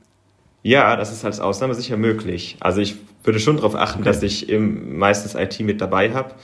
Ja, 0.64 0.96
das 0.96 1.12
ist 1.12 1.26
als 1.26 1.40
Ausnahme 1.40 1.74
sicher 1.74 1.98
möglich. 1.98 2.58
Also 2.60 2.82
ich 2.82 2.96
würde 3.24 3.40
schon 3.40 3.58
darauf 3.58 3.76
achten, 3.76 4.02
okay. 4.02 4.10
dass 4.10 4.22
ich 4.24 4.50
im, 4.50 4.98
meistens 4.98 5.36
IT 5.36 5.60
mit 5.62 5.82
dabei 5.82 6.14
habe. 6.14 6.36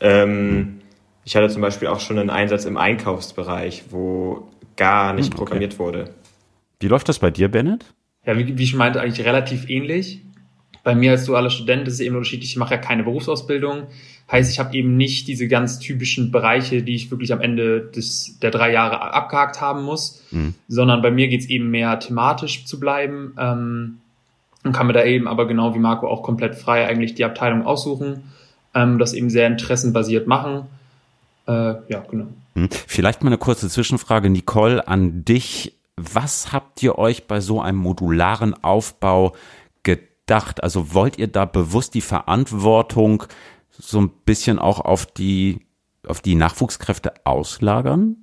Ähm, 0.00 0.54
mhm. 0.54 0.80
Ich 1.24 1.36
hatte 1.36 1.48
zum 1.48 1.62
Beispiel 1.62 1.88
auch 1.88 2.00
schon 2.00 2.18
einen 2.18 2.30
Einsatz 2.30 2.64
im 2.64 2.76
Einkaufsbereich, 2.76 3.84
wo 3.90 4.48
gar 4.76 5.12
nicht 5.12 5.30
mhm, 5.30 5.34
okay. 5.34 5.38
programmiert 5.38 5.78
wurde. 5.78 6.10
Wie 6.80 6.88
läuft 6.88 7.08
das 7.08 7.18
bei 7.18 7.30
dir, 7.30 7.48
Bennett? 7.48 7.94
Ja, 8.26 8.36
wie, 8.36 8.58
wie 8.58 8.62
ich 8.62 8.74
meinte, 8.74 9.00
eigentlich 9.00 9.26
relativ 9.26 9.68
ähnlich. 9.68 10.22
Bei 10.84 10.94
mir 10.94 11.12
als 11.12 11.26
dualer 11.26 11.50
Student 11.50 11.86
ist 11.86 11.94
es 11.94 12.00
eben 12.00 12.16
unterschiedlich. 12.16 12.50
Ich 12.50 12.56
mache 12.56 12.74
ja 12.74 12.80
keine 12.80 13.04
Berufsausbildung. 13.04 13.86
Heißt, 14.30 14.50
ich 14.50 14.58
habe 14.58 14.74
eben 14.74 14.96
nicht 14.96 15.28
diese 15.28 15.46
ganz 15.46 15.78
typischen 15.78 16.30
Bereiche, 16.30 16.82
die 16.82 16.94
ich 16.94 17.10
wirklich 17.10 17.32
am 17.32 17.40
Ende 17.40 17.82
des, 17.82 18.38
der 18.40 18.50
drei 18.50 18.72
Jahre 18.72 19.12
abgehakt 19.12 19.60
haben 19.60 19.82
muss, 19.82 20.22
mhm. 20.30 20.54
sondern 20.68 21.02
bei 21.02 21.10
mir 21.10 21.28
geht 21.28 21.42
es 21.42 21.48
eben 21.48 21.70
mehr 21.70 21.98
thematisch 22.00 22.64
zu 22.64 22.80
bleiben 22.80 23.34
ähm, 23.38 23.98
und 24.64 24.72
kann 24.72 24.86
mir 24.86 24.92
da 24.92 25.04
eben 25.04 25.28
aber 25.28 25.46
genau 25.46 25.74
wie 25.74 25.78
Marco 25.78 26.08
auch 26.08 26.22
komplett 26.22 26.54
frei 26.54 26.86
eigentlich 26.86 27.14
die 27.14 27.24
Abteilung 27.24 27.66
aussuchen, 27.66 28.24
ähm, 28.74 28.98
das 28.98 29.12
eben 29.12 29.28
sehr 29.28 29.46
interessenbasiert 29.46 30.26
machen. 30.26 30.66
Äh, 31.46 31.74
ja, 31.88 32.04
genau. 32.10 32.28
Mhm. 32.54 32.68
Vielleicht 32.86 33.22
mal 33.22 33.28
eine 33.28 33.38
kurze 33.38 33.68
Zwischenfrage, 33.68 34.30
Nicole, 34.30 34.86
an 34.88 35.24
dich. 35.24 35.74
Was 35.96 36.52
habt 36.52 36.82
ihr 36.82 36.98
euch 36.98 37.26
bei 37.26 37.40
so 37.40 37.60
einem 37.60 37.78
modularen 37.78 38.54
Aufbau 38.64 39.34
gedacht? 40.26 40.62
Also 40.62 40.94
wollt 40.94 41.18
ihr 41.18 41.28
da 41.28 41.44
bewusst 41.44 41.94
die 41.94 42.00
Verantwortung 42.00 43.24
so 43.70 44.00
ein 44.00 44.10
bisschen 44.24 44.58
auch 44.58 44.80
auf 44.80 45.06
die, 45.06 45.66
auf 46.06 46.20
die 46.20 46.34
Nachwuchskräfte 46.34 47.14
auslagern? 47.24 48.21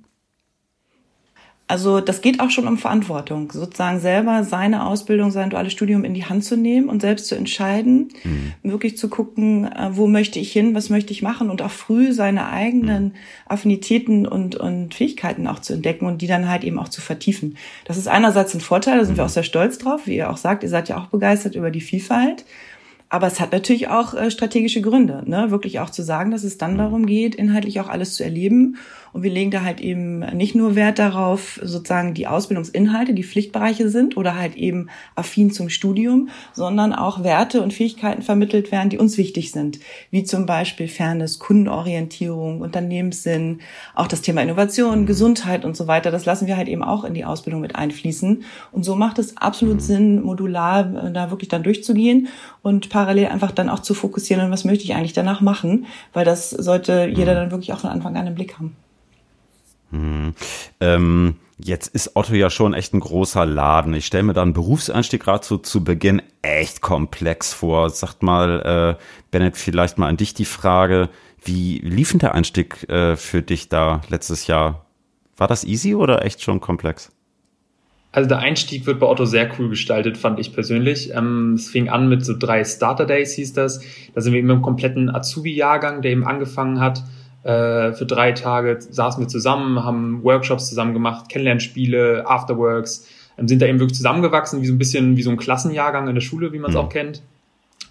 Also 1.70 2.00
das 2.00 2.20
geht 2.20 2.40
auch 2.40 2.50
schon 2.50 2.66
um 2.66 2.78
Verantwortung, 2.78 3.52
sozusagen 3.52 4.00
selber 4.00 4.42
seine 4.42 4.86
Ausbildung, 4.86 5.30
sein 5.30 5.50
duales 5.50 5.72
Studium 5.72 6.04
in 6.04 6.14
die 6.14 6.24
Hand 6.24 6.42
zu 6.42 6.56
nehmen 6.56 6.88
und 6.88 7.00
selbst 7.00 7.28
zu 7.28 7.36
entscheiden, 7.36 8.08
mhm. 8.24 8.54
wirklich 8.64 8.98
zu 8.98 9.08
gucken, 9.08 9.70
äh, 9.70 9.90
wo 9.92 10.08
möchte 10.08 10.40
ich 10.40 10.50
hin, 10.50 10.74
was 10.74 10.90
möchte 10.90 11.12
ich 11.12 11.22
machen 11.22 11.48
und 11.48 11.62
auch 11.62 11.70
früh 11.70 12.12
seine 12.12 12.48
eigenen 12.48 13.04
mhm. 13.04 13.12
Affinitäten 13.46 14.26
und, 14.26 14.56
und 14.56 14.94
Fähigkeiten 14.94 15.46
auch 15.46 15.60
zu 15.60 15.72
entdecken 15.72 16.06
und 16.06 16.22
die 16.22 16.26
dann 16.26 16.48
halt 16.48 16.64
eben 16.64 16.76
auch 16.76 16.88
zu 16.88 17.00
vertiefen. 17.00 17.56
Das 17.84 17.96
ist 17.96 18.08
einerseits 18.08 18.52
ein 18.52 18.60
Vorteil, 18.60 18.98
da 18.98 19.04
sind 19.04 19.14
mhm. 19.14 19.18
wir 19.18 19.26
auch 19.26 19.28
sehr 19.28 19.44
stolz 19.44 19.78
drauf, 19.78 20.08
wie 20.08 20.16
ihr 20.16 20.28
auch 20.28 20.38
sagt, 20.38 20.64
ihr 20.64 20.68
seid 20.68 20.88
ja 20.88 20.98
auch 20.98 21.06
begeistert 21.06 21.54
über 21.54 21.70
die 21.70 21.80
Vielfalt. 21.80 22.44
Aber 23.10 23.28
es 23.28 23.38
hat 23.38 23.52
natürlich 23.52 23.86
auch 23.86 24.14
äh, 24.14 24.32
strategische 24.32 24.80
Gründe, 24.82 25.22
ne? 25.24 25.52
wirklich 25.52 25.78
auch 25.78 25.90
zu 25.90 26.02
sagen, 26.02 26.32
dass 26.32 26.42
es 26.42 26.58
dann 26.58 26.72
mhm. 26.72 26.78
darum 26.78 27.06
geht, 27.06 27.36
inhaltlich 27.36 27.78
auch 27.78 27.88
alles 27.88 28.16
zu 28.16 28.24
erleben 28.24 28.76
und 29.12 29.22
wir 29.22 29.30
legen 29.30 29.50
da 29.50 29.62
halt 29.62 29.80
eben 29.80 30.20
nicht 30.36 30.54
nur 30.54 30.76
Wert 30.76 30.98
darauf, 30.98 31.60
sozusagen 31.62 32.14
die 32.14 32.26
Ausbildungsinhalte, 32.26 33.14
die 33.14 33.24
Pflichtbereiche 33.24 33.88
sind 33.88 34.16
oder 34.16 34.36
halt 34.36 34.56
eben 34.56 34.88
affin 35.14 35.50
zum 35.50 35.68
Studium, 35.68 36.28
sondern 36.52 36.92
auch 36.92 37.24
Werte 37.24 37.62
und 37.62 37.72
Fähigkeiten 37.72 38.22
vermittelt 38.22 38.72
werden, 38.72 38.90
die 38.90 38.98
uns 38.98 39.18
wichtig 39.18 39.52
sind, 39.52 39.80
wie 40.10 40.24
zum 40.24 40.46
Beispiel 40.46 40.88
Fairness, 40.88 41.38
Kundenorientierung, 41.38 42.60
Unternehmenssinn, 42.60 43.60
auch 43.94 44.06
das 44.06 44.22
Thema 44.22 44.42
Innovation, 44.42 45.06
Gesundheit 45.06 45.64
und 45.64 45.76
so 45.76 45.86
weiter. 45.86 46.10
Das 46.10 46.24
lassen 46.24 46.46
wir 46.46 46.56
halt 46.56 46.68
eben 46.68 46.82
auch 46.82 47.04
in 47.04 47.14
die 47.14 47.24
Ausbildung 47.24 47.60
mit 47.60 47.76
einfließen. 47.76 48.44
Und 48.72 48.84
so 48.84 48.94
macht 48.94 49.18
es 49.18 49.36
absolut 49.36 49.82
Sinn, 49.82 50.22
modular 50.22 51.06
äh, 51.06 51.12
da 51.12 51.30
wirklich 51.30 51.48
dann 51.48 51.62
durchzugehen 51.62 52.28
und 52.62 52.90
parallel 52.90 53.26
einfach 53.26 53.50
dann 53.50 53.68
auch 53.68 53.80
zu 53.80 53.94
fokussieren, 53.94 54.50
was 54.50 54.64
möchte 54.64 54.84
ich 54.84 54.94
eigentlich 54.94 55.12
danach 55.12 55.40
machen, 55.40 55.86
weil 56.12 56.24
das 56.24 56.50
sollte 56.50 57.10
jeder 57.12 57.34
dann 57.34 57.50
wirklich 57.50 57.72
auch 57.72 57.80
von 57.80 57.90
Anfang 57.90 58.16
an 58.16 58.26
im 58.26 58.34
Blick 58.34 58.58
haben. 58.58 58.76
Hm. 59.90 60.34
Ähm, 60.80 61.36
jetzt 61.58 61.88
ist 61.88 62.16
Otto 62.16 62.34
ja 62.34 62.50
schon 62.50 62.74
echt 62.74 62.94
ein 62.94 63.00
großer 63.00 63.46
Laden. 63.46 63.94
Ich 63.94 64.06
stelle 64.06 64.24
mir 64.24 64.32
da 64.32 64.42
einen 64.42 64.52
Berufseinstieg 64.52 65.22
gerade 65.22 65.44
so 65.44 65.58
zu 65.58 65.84
Beginn 65.84 66.22
echt 66.42 66.80
komplex 66.80 67.52
vor. 67.52 67.90
Sagt 67.90 68.22
mal, 68.22 68.96
äh, 68.98 69.02
Bennett, 69.30 69.56
vielleicht 69.56 69.98
mal 69.98 70.08
an 70.08 70.16
dich 70.16 70.34
die 70.34 70.44
Frage, 70.44 71.08
wie 71.44 71.78
lief 71.78 72.10
denn 72.10 72.18
der 72.20 72.34
Einstieg 72.34 72.88
äh, 72.88 73.16
für 73.16 73.42
dich 73.42 73.68
da 73.68 74.02
letztes 74.08 74.46
Jahr? 74.46 74.86
War 75.36 75.48
das 75.48 75.64
easy 75.64 75.94
oder 75.94 76.24
echt 76.24 76.42
schon 76.42 76.60
komplex? 76.60 77.10
Also 78.12 78.28
der 78.28 78.40
Einstieg 78.40 78.86
wird 78.86 78.98
bei 78.98 79.06
Otto 79.06 79.24
sehr 79.24 79.48
cool 79.58 79.68
gestaltet, 79.68 80.18
fand 80.18 80.40
ich 80.40 80.52
persönlich. 80.52 81.14
Ähm, 81.14 81.54
es 81.54 81.70
fing 81.70 81.88
an 81.88 82.08
mit 82.08 82.24
so 82.24 82.36
drei 82.36 82.64
Starter 82.64 83.06
Days, 83.06 83.34
hieß 83.34 83.52
das. 83.52 83.80
Da 84.14 84.20
sind 84.20 84.32
wir 84.32 84.40
eben 84.40 84.50
im 84.50 84.62
kompletten 84.62 85.08
Azubi-Jahrgang, 85.14 86.02
der 86.02 86.10
eben 86.10 86.26
angefangen 86.26 86.80
hat 86.80 87.04
äh, 87.42 87.92
für 87.92 88.06
drei 88.06 88.32
Tage 88.32 88.78
saßen 88.80 89.22
wir 89.22 89.28
zusammen, 89.28 89.82
haben 89.82 90.22
Workshops 90.24 90.68
zusammen 90.68 90.92
gemacht, 90.92 91.28
Kennenlernspiele, 91.28 92.24
Afterworks, 92.26 93.08
ähm, 93.38 93.48
sind 93.48 93.62
da 93.62 93.66
eben 93.66 93.80
wirklich 93.80 93.96
zusammengewachsen, 93.96 94.62
wie 94.62 94.66
so 94.66 94.74
ein 94.74 94.78
bisschen 94.78 95.16
wie 95.16 95.22
so 95.22 95.30
ein 95.30 95.36
Klassenjahrgang 95.36 96.08
in 96.08 96.14
der 96.14 96.20
Schule, 96.20 96.52
wie 96.52 96.58
man 96.58 96.70
es 96.70 96.76
mhm. 96.76 96.82
auch 96.82 96.88
kennt. 96.88 97.22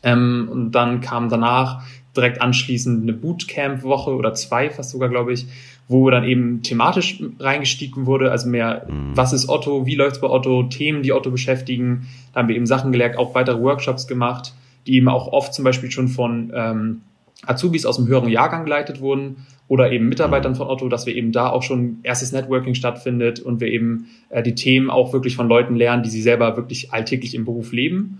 Ähm, 0.03 0.47
und 0.51 0.71
dann 0.71 1.01
kam 1.01 1.29
danach 1.29 1.83
direkt 2.15 2.41
anschließend 2.41 3.03
eine 3.03 3.13
Bootcamp-Woche 3.13 4.15
oder 4.15 4.33
zwei, 4.33 4.69
fast 4.69 4.91
sogar, 4.91 5.09
glaube 5.09 5.33
ich, 5.33 5.47
wo 5.87 6.09
dann 6.11 6.23
eben 6.23 6.61
thematisch 6.61 7.21
reingestiegen 7.39 8.05
wurde, 8.05 8.31
also 8.31 8.47
mehr, 8.47 8.85
mhm. 8.87 9.15
was 9.15 9.33
ist 9.33 9.49
Otto, 9.49 9.85
wie 9.87 9.95
läuft's 9.95 10.21
bei 10.21 10.29
Otto, 10.29 10.63
Themen, 10.63 11.01
die 11.01 11.11
Otto 11.11 11.31
beschäftigen. 11.31 12.07
Da 12.33 12.41
haben 12.41 12.47
wir 12.47 12.55
eben 12.55 12.67
Sachen 12.67 12.91
gelernt, 12.91 13.17
auch 13.17 13.33
weitere 13.33 13.59
Workshops 13.59 14.07
gemacht, 14.07 14.53
die 14.85 14.95
eben 14.95 15.09
auch 15.09 15.27
oft 15.27 15.53
zum 15.53 15.65
Beispiel 15.65 15.89
schon 15.89 16.07
von 16.07 16.51
ähm, 16.55 17.01
Azubis 17.45 17.85
aus 17.85 17.97
dem 17.97 18.07
höheren 18.07 18.29
Jahrgang 18.29 18.65
geleitet 18.65 19.01
wurden 19.01 19.45
oder 19.67 19.91
eben 19.91 20.09
Mitarbeitern 20.09 20.55
von 20.55 20.67
Otto, 20.67 20.89
dass 20.89 21.05
wir 21.05 21.15
eben 21.15 21.31
da 21.31 21.49
auch 21.49 21.63
schon 21.63 21.99
erstes 22.03 22.31
Networking 22.31 22.75
stattfindet 22.75 23.39
und 23.39 23.61
wir 23.61 23.67
eben 23.67 24.07
äh, 24.29 24.43
die 24.43 24.55
Themen 24.55 24.89
auch 24.89 25.13
wirklich 25.13 25.35
von 25.35 25.47
Leuten 25.47 25.75
lernen, 25.75 26.03
die 26.03 26.09
sie 26.09 26.21
selber 26.21 26.57
wirklich 26.57 26.91
alltäglich 26.91 27.35
im 27.35 27.45
Beruf 27.45 27.71
leben. 27.71 28.19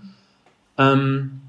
Ähm, 0.78 1.40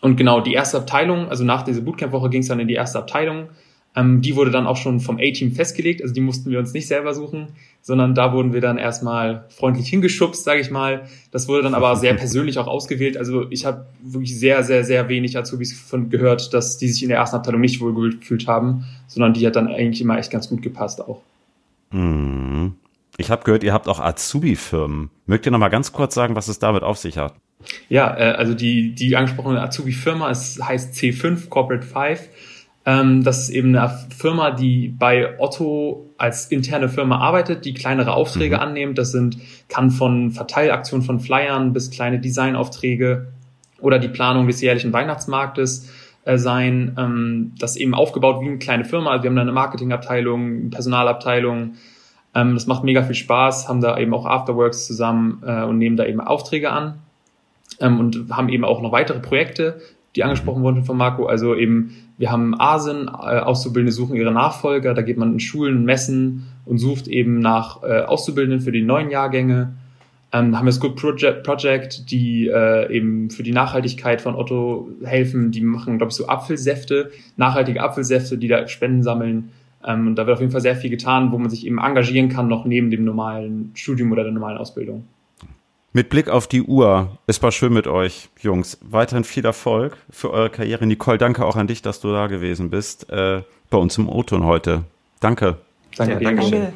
und 0.00 0.16
genau 0.16 0.40
die 0.40 0.54
erste 0.54 0.78
Abteilung, 0.78 1.28
also 1.28 1.44
nach 1.44 1.62
dieser 1.62 1.82
Bootcamp-Woche 1.82 2.30
ging 2.30 2.40
es 2.40 2.48
dann 2.48 2.60
in 2.60 2.68
die 2.68 2.74
erste 2.74 2.98
Abteilung. 2.98 3.48
Ähm, 3.96 4.22
die 4.22 4.36
wurde 4.36 4.50
dann 4.50 4.66
auch 4.66 4.76
schon 4.76 5.00
vom 5.00 5.16
A-Team 5.18 5.52
festgelegt, 5.52 6.00
also 6.00 6.14
die 6.14 6.20
mussten 6.20 6.50
wir 6.50 6.60
uns 6.60 6.72
nicht 6.72 6.86
selber 6.86 7.12
suchen, 7.12 7.48
sondern 7.82 8.14
da 8.14 8.32
wurden 8.32 8.52
wir 8.52 8.60
dann 8.60 8.78
erstmal 8.78 9.46
freundlich 9.48 9.88
hingeschubst, 9.88 10.44
sage 10.44 10.60
ich 10.60 10.70
mal. 10.70 11.08
Das 11.32 11.48
wurde 11.48 11.62
dann 11.62 11.74
aber 11.74 11.96
sehr 11.96 12.14
persönlich 12.14 12.58
auch 12.58 12.68
ausgewählt. 12.68 13.16
Also 13.16 13.50
ich 13.50 13.66
habe 13.66 13.86
wirklich 14.02 14.38
sehr, 14.38 14.62
sehr, 14.62 14.84
sehr 14.84 15.08
wenig 15.08 15.36
Azubis 15.36 15.72
von 15.72 16.08
gehört, 16.08 16.54
dass 16.54 16.78
die 16.78 16.88
sich 16.88 17.02
in 17.02 17.08
der 17.08 17.18
ersten 17.18 17.36
Abteilung 17.36 17.60
nicht 17.60 17.80
wohl 17.80 18.10
gefühlt 18.18 18.46
haben, 18.46 18.84
sondern 19.08 19.34
die 19.34 19.44
hat 19.46 19.56
dann 19.56 19.66
eigentlich 19.66 20.00
immer 20.00 20.18
echt 20.18 20.30
ganz 20.30 20.48
gut 20.48 20.62
gepasst 20.62 21.00
auch. 21.00 21.22
Hm. 21.90 22.74
Ich 23.16 23.30
habe 23.30 23.42
gehört, 23.42 23.64
ihr 23.64 23.72
habt 23.72 23.88
auch 23.88 23.98
Azubi-Firmen. 23.98 25.10
Mögt 25.26 25.46
ihr 25.46 25.52
noch 25.52 25.58
mal 25.58 25.68
ganz 25.68 25.92
kurz 25.92 26.14
sagen, 26.14 26.36
was 26.36 26.48
es 26.48 26.60
damit 26.60 26.84
auf 26.84 26.96
sich 26.96 27.18
hat? 27.18 27.34
Ja, 27.88 28.16
äh, 28.16 28.32
also 28.32 28.54
die, 28.54 28.94
die 28.94 29.16
angesprochene 29.16 29.60
Azubi-Firma, 29.60 30.30
es 30.30 30.60
heißt 30.62 30.94
C5, 30.94 31.48
Corporate 31.48 31.86
5 31.86 32.20
ähm, 32.86 33.22
das 33.22 33.40
ist 33.40 33.50
eben 33.50 33.76
eine 33.76 33.92
Firma, 34.16 34.50
die 34.52 34.88
bei 34.88 35.38
Otto 35.38 36.10
als 36.16 36.46
interne 36.46 36.88
Firma 36.88 37.18
arbeitet, 37.18 37.64
die 37.64 37.74
kleinere 37.74 38.12
Aufträge 38.12 38.56
mhm. 38.56 38.62
annimmt. 38.62 38.98
Das 38.98 39.12
sind, 39.12 39.38
kann 39.68 39.90
von 39.90 40.30
Verteilaktionen 40.30 41.04
von 41.04 41.20
Flyern 41.20 41.72
bis 41.72 41.90
kleine 41.90 42.20
Designaufträge 42.20 43.28
oder 43.80 43.98
die 43.98 44.08
Planung 44.08 44.46
des 44.46 44.60
jährlichen 44.60 44.92
Weihnachtsmarktes 44.92 45.90
äh, 46.24 46.38
sein. 46.38 46.96
Ähm, 46.98 47.52
das 47.58 47.72
ist 47.72 47.76
eben 47.76 47.94
aufgebaut 47.94 48.40
wie 48.40 48.48
eine 48.48 48.58
kleine 48.58 48.84
Firma. 48.84 49.10
Also 49.10 49.24
wir 49.24 49.30
haben 49.30 49.36
da 49.36 49.42
eine 49.42 49.52
Marketingabteilung, 49.52 50.46
eine 50.46 50.70
Personalabteilung. 50.70 51.74
Ähm, 52.34 52.54
das 52.54 52.66
macht 52.66 52.84
mega 52.84 53.02
viel 53.02 53.14
Spaß, 53.14 53.68
haben 53.68 53.80
da 53.80 53.98
eben 53.98 54.14
auch 54.14 54.24
Afterworks 54.24 54.86
zusammen 54.86 55.42
äh, 55.44 55.64
und 55.64 55.78
nehmen 55.78 55.96
da 55.96 56.06
eben 56.06 56.20
Aufträge 56.20 56.70
an. 56.70 56.98
Ähm, 57.78 58.00
und 58.00 58.26
haben 58.30 58.48
eben 58.48 58.64
auch 58.64 58.80
noch 58.80 58.92
weitere 58.92 59.20
Projekte, 59.20 59.80
die 60.16 60.24
angesprochen 60.24 60.62
wurden 60.62 60.84
von 60.84 60.96
Marco. 60.96 61.26
Also 61.26 61.54
eben, 61.54 61.94
wir 62.18 62.30
haben 62.30 62.58
Asen, 62.58 63.06
äh, 63.08 63.38
Auszubildende 63.38 63.92
suchen 63.92 64.16
ihre 64.16 64.32
Nachfolger, 64.32 64.94
da 64.94 65.02
geht 65.02 65.16
man 65.16 65.32
in 65.32 65.40
Schulen, 65.40 65.84
Messen 65.84 66.48
und 66.64 66.78
sucht 66.78 67.08
eben 67.08 67.38
nach 67.38 67.82
äh, 67.82 68.02
Auszubildenden 68.02 68.60
für 68.60 68.72
die 68.72 68.82
neuen 68.82 69.10
Jahrgänge. 69.10 69.74
Ähm, 70.32 70.56
haben 70.56 70.64
wir 70.64 70.70
das 70.70 70.80
Good 70.80 70.96
Project, 70.96 71.42
Project 71.42 72.10
die 72.10 72.46
äh, 72.46 72.92
eben 72.94 73.30
für 73.30 73.42
die 73.42 73.52
Nachhaltigkeit 73.52 74.20
von 74.20 74.36
Otto 74.36 74.88
helfen. 75.02 75.50
Die 75.50 75.60
machen, 75.60 75.98
glaube 75.98 76.10
ich, 76.10 76.16
so 76.16 76.28
Apfelsäfte, 76.28 77.10
nachhaltige 77.36 77.82
Apfelsäfte, 77.82 78.38
die 78.38 78.46
da 78.46 78.68
Spenden 78.68 79.02
sammeln. 79.02 79.50
Ähm, 79.84 80.08
und 80.08 80.16
da 80.16 80.26
wird 80.26 80.34
auf 80.34 80.40
jeden 80.40 80.52
Fall 80.52 80.60
sehr 80.60 80.76
viel 80.76 80.90
getan, 80.90 81.32
wo 81.32 81.38
man 81.38 81.50
sich 81.50 81.66
eben 81.66 81.78
engagieren 81.78 82.28
kann, 82.28 82.48
noch 82.48 82.64
neben 82.64 82.90
dem 82.90 83.04
normalen 83.04 83.72
Studium 83.74 84.12
oder 84.12 84.22
der 84.22 84.32
normalen 84.32 84.58
Ausbildung. 84.58 85.04
Mit 85.92 86.08
Blick 86.08 86.28
auf 86.28 86.46
die 86.46 86.62
Uhr, 86.62 87.18
es 87.26 87.42
war 87.42 87.50
schön 87.50 87.72
mit 87.72 87.88
euch, 87.88 88.28
Jungs. 88.40 88.78
Weiterhin 88.80 89.24
viel 89.24 89.44
Erfolg 89.44 89.96
für 90.08 90.30
eure 90.30 90.48
Karriere. 90.48 90.86
Nicole, 90.86 91.18
danke 91.18 91.44
auch 91.44 91.56
an 91.56 91.66
dich, 91.66 91.82
dass 91.82 92.00
du 92.00 92.12
da 92.12 92.28
gewesen 92.28 92.70
bist, 92.70 93.10
äh, 93.10 93.42
bei 93.70 93.78
uns 93.78 93.98
im 93.98 94.08
O-Ton 94.08 94.44
heute. 94.44 94.84
Danke. 95.18 95.58
Danke, 95.96 96.14
ja, 96.14 96.20
danke. 96.20 96.72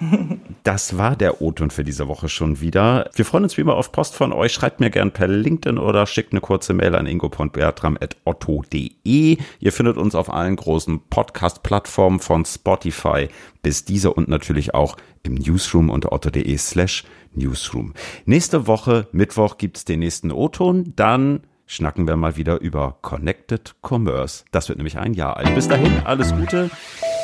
danke. 0.00 0.40
Das 0.68 0.98
war 0.98 1.16
der 1.16 1.40
O-Ton 1.40 1.70
für 1.70 1.82
diese 1.82 2.08
Woche 2.08 2.28
schon 2.28 2.60
wieder. 2.60 3.08
Wir 3.14 3.24
freuen 3.24 3.44
uns 3.44 3.56
wie 3.56 3.62
immer 3.62 3.76
auf 3.76 3.90
Post 3.90 4.14
von 4.14 4.34
euch. 4.34 4.52
Schreibt 4.52 4.80
mir 4.80 4.90
gern 4.90 5.12
per 5.12 5.26
LinkedIn 5.26 5.78
oder 5.78 6.04
schickt 6.04 6.34
eine 6.34 6.42
kurze 6.42 6.74
Mail 6.74 6.94
an 6.94 7.06
ingo.bertram.otto.de. 7.06 9.38
Ihr 9.60 9.72
findet 9.72 9.96
uns 9.96 10.14
auf 10.14 10.30
allen 10.30 10.56
großen 10.56 11.00
Podcast-Plattformen 11.08 12.20
von 12.20 12.44
Spotify 12.44 13.28
bis 13.62 13.86
dieser 13.86 14.14
und 14.14 14.28
natürlich 14.28 14.74
auch 14.74 14.98
im 15.22 15.36
Newsroom 15.36 15.88
unter 15.88 16.12
otto.de 16.12 16.58
slash 16.58 17.04
newsroom. 17.32 17.94
Nächste 18.26 18.66
Woche, 18.66 19.08
Mittwoch, 19.12 19.56
gibt's 19.56 19.86
den 19.86 20.00
nächsten 20.00 20.30
O-Ton. 20.30 20.92
Dann 20.96 21.44
schnacken 21.64 22.06
wir 22.06 22.16
mal 22.16 22.36
wieder 22.36 22.60
über 22.60 22.98
Connected 23.00 23.74
Commerce. 23.80 24.44
Das 24.50 24.68
wird 24.68 24.76
nämlich 24.76 24.98
ein 24.98 25.14
Jahr 25.14 25.38
alt. 25.38 25.54
Bis 25.54 25.66
dahin, 25.66 26.02
alles 26.04 26.34
Gute. 26.34 26.70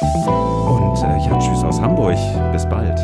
Und 0.01 0.97
äh, 1.03 1.19
ja, 1.29 1.39
tschüss 1.39 1.63
aus 1.63 1.79
Hamburg. 1.79 2.17
Bis 2.51 2.67
bald. 2.67 2.99